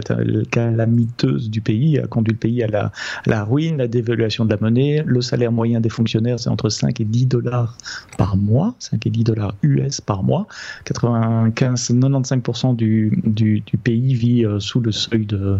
calamiteuse 0.51 1.49
du 1.49 1.61
pays 1.61 1.99
a 1.99 2.07
conduit 2.07 2.33
le 2.33 2.38
pays 2.38 2.63
à 2.63 2.91
la, 3.25 3.43
ruine, 3.43 3.77
la 3.77 3.88
dévaluation 3.88 4.45
de 4.45 4.51
la 4.51 4.57
monnaie. 4.61 5.03
Le 5.05 5.21
salaire 5.21 5.51
moyen 5.51 5.81
des 5.81 5.89
fonctionnaires, 5.89 6.39
c'est 6.39 6.49
entre 6.49 6.69
5 6.69 6.99
et 7.01 7.05
10 7.05 7.25
dollars 7.25 7.77
par 8.17 8.38
mois, 8.38 8.75
5 8.79 9.05
et 9.05 9.09
10 9.09 9.23
dollars 9.23 9.55
US 9.63 9.99
par 9.99 10.23
mois. 10.23 10.47
95-95% 10.85 12.75
du, 12.75 13.21
du, 13.25 13.61
du, 13.61 13.77
pays 13.77 14.13
vit 14.13 14.45
euh, 14.45 14.59
sous 14.59 14.79
le 14.79 14.91
seuil 14.91 15.25
de, 15.25 15.57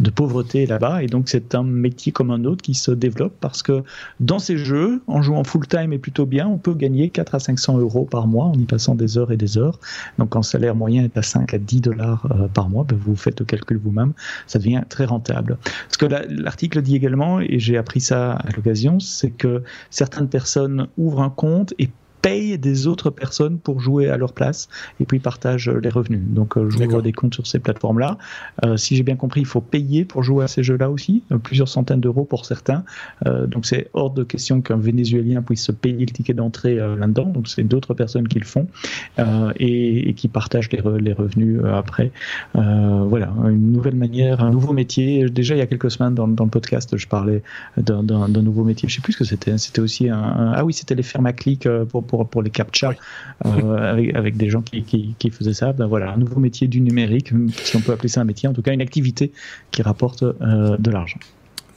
de 0.00 0.10
pauvreté 0.10 0.66
là-bas. 0.66 1.02
Et 1.02 1.06
donc, 1.06 1.28
c'est 1.28 1.54
un 1.54 1.62
métier 1.62 2.12
comme 2.12 2.30
un 2.30 2.44
autre 2.44 2.62
qui 2.62 2.74
se 2.74 2.90
développe 2.90 3.34
parce 3.40 3.62
que 3.62 3.82
dans 4.20 4.38
ces 4.38 4.58
jeux, 4.58 5.02
en 5.06 5.22
jouant 5.22 5.44
full-time 5.44 5.92
et 5.92 5.98
plutôt 5.98 6.26
bien, 6.26 6.48
on 6.48 6.58
peut 6.58 6.74
gagner 6.74 7.10
4 7.10 7.34
à 7.34 7.38
500 7.38 7.78
euros 7.78 7.95
par 8.04 8.26
mois 8.26 8.46
en 8.46 8.54
y 8.54 8.64
passant 8.64 8.94
des 8.94 9.18
heures 9.18 9.32
et 9.32 9.36
des 9.36 9.58
heures. 9.58 9.78
Donc 10.18 10.30
quand 10.30 10.40
le 10.40 10.44
salaire 10.44 10.74
moyen 10.74 11.04
est 11.04 11.16
à 11.16 11.22
5 11.22 11.54
à 11.54 11.58
10 11.58 11.80
dollars 11.80 12.26
euh, 12.30 12.48
par 12.48 12.68
mois, 12.68 12.84
ben, 12.84 12.98
vous 12.98 13.16
faites 13.16 13.40
le 13.40 13.46
calcul 13.46 13.78
vous-même, 13.78 14.12
ça 14.46 14.58
devient 14.58 14.82
très 14.88 15.04
rentable. 15.04 15.58
Ce 15.90 15.98
que 15.98 16.06
l'article 16.06 16.82
dit 16.82 16.96
également, 16.96 17.40
et 17.40 17.58
j'ai 17.58 17.76
appris 17.76 18.00
ça 18.00 18.32
à 18.32 18.50
l'occasion, 18.52 19.00
c'est 19.00 19.30
que 19.30 19.62
certaines 19.90 20.28
personnes 20.28 20.88
ouvrent 20.96 21.22
un 21.22 21.30
compte 21.30 21.74
et 21.78 21.90
payent 22.26 22.58
des 22.58 22.88
autres 22.88 23.10
personnes 23.10 23.56
pour 23.56 23.78
jouer 23.78 24.08
à 24.08 24.16
leur 24.16 24.32
place 24.32 24.68
et 24.98 25.04
puis 25.04 25.20
partagent 25.20 25.68
les 25.68 25.90
revenus. 25.90 26.22
Donc 26.26 26.56
euh, 26.56 26.68
j'ouvre 26.68 27.00
des 27.00 27.12
comptes 27.12 27.34
sur 27.34 27.46
ces 27.46 27.60
plateformes-là. 27.60 28.18
Euh, 28.64 28.76
si 28.76 28.96
j'ai 28.96 29.04
bien 29.04 29.14
compris, 29.14 29.42
il 29.42 29.46
faut 29.46 29.60
payer 29.60 30.04
pour 30.04 30.24
jouer 30.24 30.42
à 30.42 30.48
ces 30.48 30.64
jeux-là 30.64 30.90
aussi, 30.90 31.22
euh, 31.30 31.38
plusieurs 31.38 31.68
centaines 31.68 32.00
d'euros 32.00 32.24
pour 32.24 32.44
certains. 32.44 32.82
Donc 33.24 33.66
c'est 33.66 33.88
hors 33.92 34.10
de 34.10 34.24
question 34.24 34.60
qu'un 34.60 34.76
Vénézuélien 34.76 35.40
puisse 35.42 35.64
se 35.64 35.72
payer 35.72 36.04
le 36.04 36.12
ticket 36.12 36.34
d'entrée 36.34 36.74
là-dedans. 36.74 37.26
Donc 37.26 37.48
c'est 37.48 37.62
d'autres 37.62 37.94
personnes 37.94 38.26
qui 38.28 38.38
le 38.38 38.44
font 38.44 38.66
et, 39.56 40.08
et, 40.08 40.14
qui 40.14 40.28
partagent 40.28 40.70
les, 40.72 40.82
les 41.00 41.12
revenus 41.12 41.60
après. 41.64 42.10
voilà, 42.54 43.32
une 43.48 43.72
nouvelle 43.72 43.94
manière, 43.94 44.42
un 44.42 44.50
nouveau 44.50 44.72
métier. 44.72 45.28
Déjà 45.30 45.54
il 45.54 45.58
y 45.58 45.62
a 45.62 45.66
quelques 45.66 45.90
semaines 45.90 46.14
dans, 46.14 46.28
dans 46.28 46.44
le 46.44 46.50
podcast, 46.50 46.96
je 46.96 47.06
parlais 47.06 47.42
d'un 47.76 48.42
nouveau 48.42 48.64
métier. 48.64 48.88
Je 48.88 48.96
sais 48.96 49.02
plus 49.02 49.12
ce 49.12 49.18
que 49.18 49.24
c'était. 49.24 49.56
C'était 49.58 49.80
aussi 49.80 50.08
un, 50.08 50.52
ah 50.54 50.64
oui, 50.64 50.72
c'était 50.72 50.94
les 50.94 51.02
fermes 51.02 51.26
à 51.26 51.32
clic 51.32 51.68
pour, 51.90 52.04
pour 52.04 52.15
pour, 52.24 52.42
les 52.42 52.50
captcha 52.50 52.94
euh, 53.44 53.92
avec, 53.92 54.14
avec, 54.14 54.36
des 54.36 54.50
gens 54.50 54.62
qui, 54.62 54.82
qui, 54.82 55.30
faisaient 55.30 55.54
ça. 55.54 55.72
Ben 55.72 55.86
voilà, 55.86 56.12
un 56.12 56.16
nouveau 56.16 56.40
métier 56.40 56.68
du 56.68 56.80
numérique, 56.80 57.32
si 57.62 57.76
on 57.76 57.80
peut 57.80 57.92
appeler 57.92 58.08
ça 58.08 58.20
un 58.20 58.24
métier, 58.24 58.48
en 58.48 58.52
tout 58.52 58.62
cas 58.62 58.72
une 58.72 58.80
activité 58.80 59.32
qui 59.70 59.82
rapporte 59.82 60.22
euh, 60.22 60.76
de 60.78 60.90
l'argent 60.90 61.18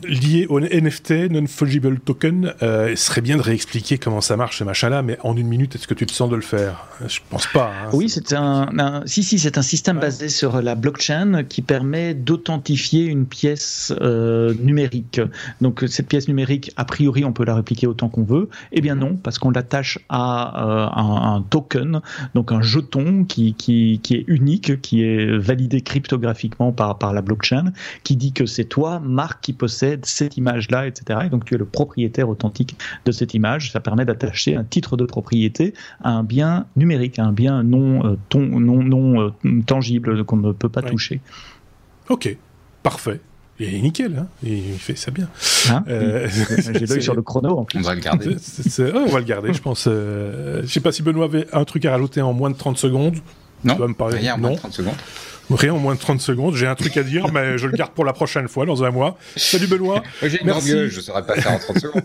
lié 0.08 0.46
au 0.48 0.60
NFT, 0.60 1.30
non-fungible 1.30 2.00
token, 2.00 2.54
euh, 2.62 2.90
il 2.92 2.98
serait 2.98 3.22
bien 3.22 3.38
de 3.38 3.42
réexpliquer 3.42 3.98
comment 3.98 4.22
ça 4.22 4.38
marche 4.38 4.60
ce 4.60 4.64
machin-là, 4.64 5.02
mais 5.02 5.18
en 5.24 5.36
une 5.36 5.48
minute, 5.48 5.76
est-ce 5.76 5.88
que 5.88 5.94
tu 5.94 6.06
te 6.06 6.14
sens 6.14 6.30
de 6.30 6.36
le 6.36 6.42
faire? 6.42 6.88
Je 7.06 7.20
pense 7.30 7.48
pas. 7.48 7.72
Hein, 7.72 7.90
oui, 7.94 8.10
c'est 8.10 8.34
un, 8.34 9.04
si 9.06 9.24
si, 9.24 9.40
c'est 9.40 9.58
un 9.58 9.62
système 9.62 10.00
basé 10.00 10.30
sur 10.30 10.62
la 10.62 10.76
blockchain 10.76 11.44
qui 11.44 11.62
permet 11.62 12.14
d'authentifier 12.14 13.06
une 13.06 13.26
pièce 13.26 13.94
euh, 14.02 14.54
numérique. 14.62 15.22
Donc 15.62 15.84
cette 15.88 16.08
pièce 16.08 16.28
numérique, 16.28 16.72
a 16.78 16.86
priori, 16.86 17.26
on 17.26 17.34
peut 17.34 17.46
la 17.46 17.56
répliquer 17.56 17.88
autant 17.88 18.10
qu'on 18.10 18.24
veut. 18.24 18.50
Eh 18.72 18.82
bien 18.82 18.96
non, 18.96 19.16
parce 19.16 19.40
qu'on 19.40 19.52
l'attache 19.52 20.00
à 20.10 20.66
euh, 20.66 20.88
un, 20.96 21.36
un, 21.36 21.42
token, 21.42 22.02
donc 22.36 22.52
un 22.52 22.62
jeton 22.62 23.26
qui, 23.26 23.54
qui, 23.54 24.00
qui 24.02 24.16
est 24.16 24.26
unique, 24.28 24.82
qui 24.82 25.04
est 25.04 25.38
validé 25.38 25.82
cryptographiquement 25.82 26.72
par 26.72 26.98
par 26.98 27.14
la 27.14 27.22
blockchain, 27.22 27.72
qui 28.04 28.16
dit 28.16 28.34
que 28.34 28.46
c'est 28.46 28.66
toi, 28.66 29.00
Marc, 29.00 29.42
qui 29.42 29.54
possède 29.54 29.89
cette 30.04 30.38
image-là, 30.38 30.88
etc. 30.88 31.22
Et 31.26 31.30
donc 31.30 31.46
tu 31.46 31.56
es 31.56 31.58
le 31.58 31.66
propriétaire 31.66 32.30
authentique 32.30 32.78
de 33.06 33.12
cette 33.12 33.34
image. 33.34 33.72
Ça 33.72 33.80
permet 33.80 34.06
d'attacher 34.06 34.56
un 34.56 34.64
titre 34.64 34.98
de 34.98 35.06
propriété 35.06 35.74
à 36.04 36.12
un 36.12 36.24
bien 36.24 36.66
numérique, 36.76 37.20
à 37.20 37.26
un 37.26 37.32
bien 37.32 37.64
non, 37.64 38.06
euh, 38.06 38.18
non, 38.36 38.84
non 38.84 39.22
euh, 39.22 39.62
tangible 39.66 40.24
qu'on 40.26 40.38
ne 40.38 40.52
peut 40.52 40.70
pas 40.70 40.82
toucher. 40.82 41.22
Ok, 42.10 42.36
parfait. 42.84 43.22
Il 43.60 43.76
est 43.76 43.82
nickel, 43.82 44.16
hein 44.18 44.28
il 44.42 44.78
fait 44.78 44.96
ça 44.96 45.12
bien. 45.12 45.28
Hein 45.70 45.84
euh, 45.90 46.28
J'ai 46.74 46.86
l'œil 46.86 47.02
sur 47.02 47.14
le 47.14 47.22
chrono 47.22 47.58
en 47.58 47.66
plus. 47.66 47.78
On 47.80 47.82
va 47.82 47.94
le 47.94 48.00
garder. 48.00 48.38
on 48.96 49.06
va 49.08 49.20
le 49.20 49.26
garder, 49.26 49.54
je 49.54 49.62
pense. 49.62 49.86
Euh, 49.88 50.62
je 50.64 50.68
sais 50.68 50.80
pas 50.80 50.94
si 50.94 51.04
Benoît 51.04 51.26
avait 51.26 51.46
un 51.52 51.66
truc 51.66 51.84
à 51.86 51.92
rajouter 51.92 52.22
en 52.22 52.32
moins 52.32 52.50
de 52.50 52.56
30 52.56 52.78
secondes. 52.78 53.18
Non, 53.66 53.76
rien 54.00 54.36
en 54.36 54.38
moins 54.38 54.52
de 54.52 54.56
30 54.56 54.72
secondes. 54.72 54.96
Rien 55.50 55.74
en 55.74 55.80
moins 55.80 55.96
de 55.96 56.00
30 56.00 56.22
secondes. 56.22 56.56
J'ai 56.56 56.68
un 56.68 56.76
truc 56.76 56.96
à 56.98 57.04
dire, 57.04 57.32
mais 57.34 57.58
je 57.58 57.68
le 57.68 57.76
garde 57.76 57.92
pour 57.92 58.06
la 58.06 58.14
prochaine 58.14 58.48
fois, 58.48 58.66
dans 58.66 58.84
un 58.84 58.92
mois. 58.92 59.18
Salut 59.36 59.68
Benoît. 59.68 60.04
J'ai 60.22 60.42
une 60.42 60.48
Merci. 60.48 60.70
je 60.70 60.96
ne 60.96 61.02
saurais 61.02 61.26
pas 61.26 61.36
faire 61.36 61.54
en 61.54 61.60
30 61.60 61.80
secondes. 61.80 62.04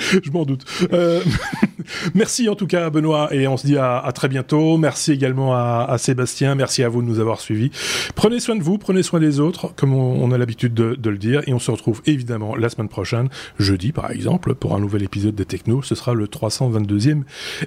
je 0.24 0.30
m'en 0.30 0.44
doute. 0.44 0.64
Euh, 0.92 1.22
merci 2.14 2.48
en 2.48 2.54
tout 2.54 2.66
cas 2.66 2.90
Benoît 2.90 3.28
et 3.32 3.48
on 3.48 3.56
se 3.56 3.66
dit 3.66 3.78
à, 3.78 4.10
très 4.14 4.28
bientôt. 4.28 4.76
Merci 4.76 5.12
également 5.12 5.54
à, 5.54 5.96
Sébastien. 5.98 6.54
Merci 6.54 6.82
à 6.82 6.88
vous 6.88 7.02
de 7.02 7.06
nous 7.06 7.20
avoir 7.20 7.40
suivis. 7.40 7.70
Prenez 8.14 8.40
soin 8.40 8.56
de 8.56 8.62
vous, 8.62 8.78
prenez 8.78 9.02
soin 9.02 9.20
des 9.20 9.40
autres, 9.40 9.72
comme 9.74 9.94
on, 9.94 10.30
a 10.30 10.38
l'habitude 10.38 10.74
de, 10.74 10.94
de, 10.94 11.10
le 11.10 11.18
dire. 11.18 11.42
Et 11.46 11.52
on 11.52 11.58
se 11.58 11.70
retrouve 11.70 12.02
évidemment 12.06 12.54
la 12.54 12.68
semaine 12.68 12.88
prochaine, 12.88 13.28
jeudi 13.58 13.92
par 13.92 14.10
exemple, 14.10 14.54
pour 14.54 14.74
un 14.74 14.80
nouvel 14.80 15.02
épisode 15.02 15.34
des 15.34 15.44
Technos. 15.44 15.82
Ce 15.82 15.94
sera 15.94 16.14
le 16.14 16.26
322e 16.26 17.22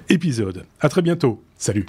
épisode. 0.08 0.64
À 0.80 0.88
très 0.88 1.02
bientôt. 1.02 1.42
Salut. 1.58 1.86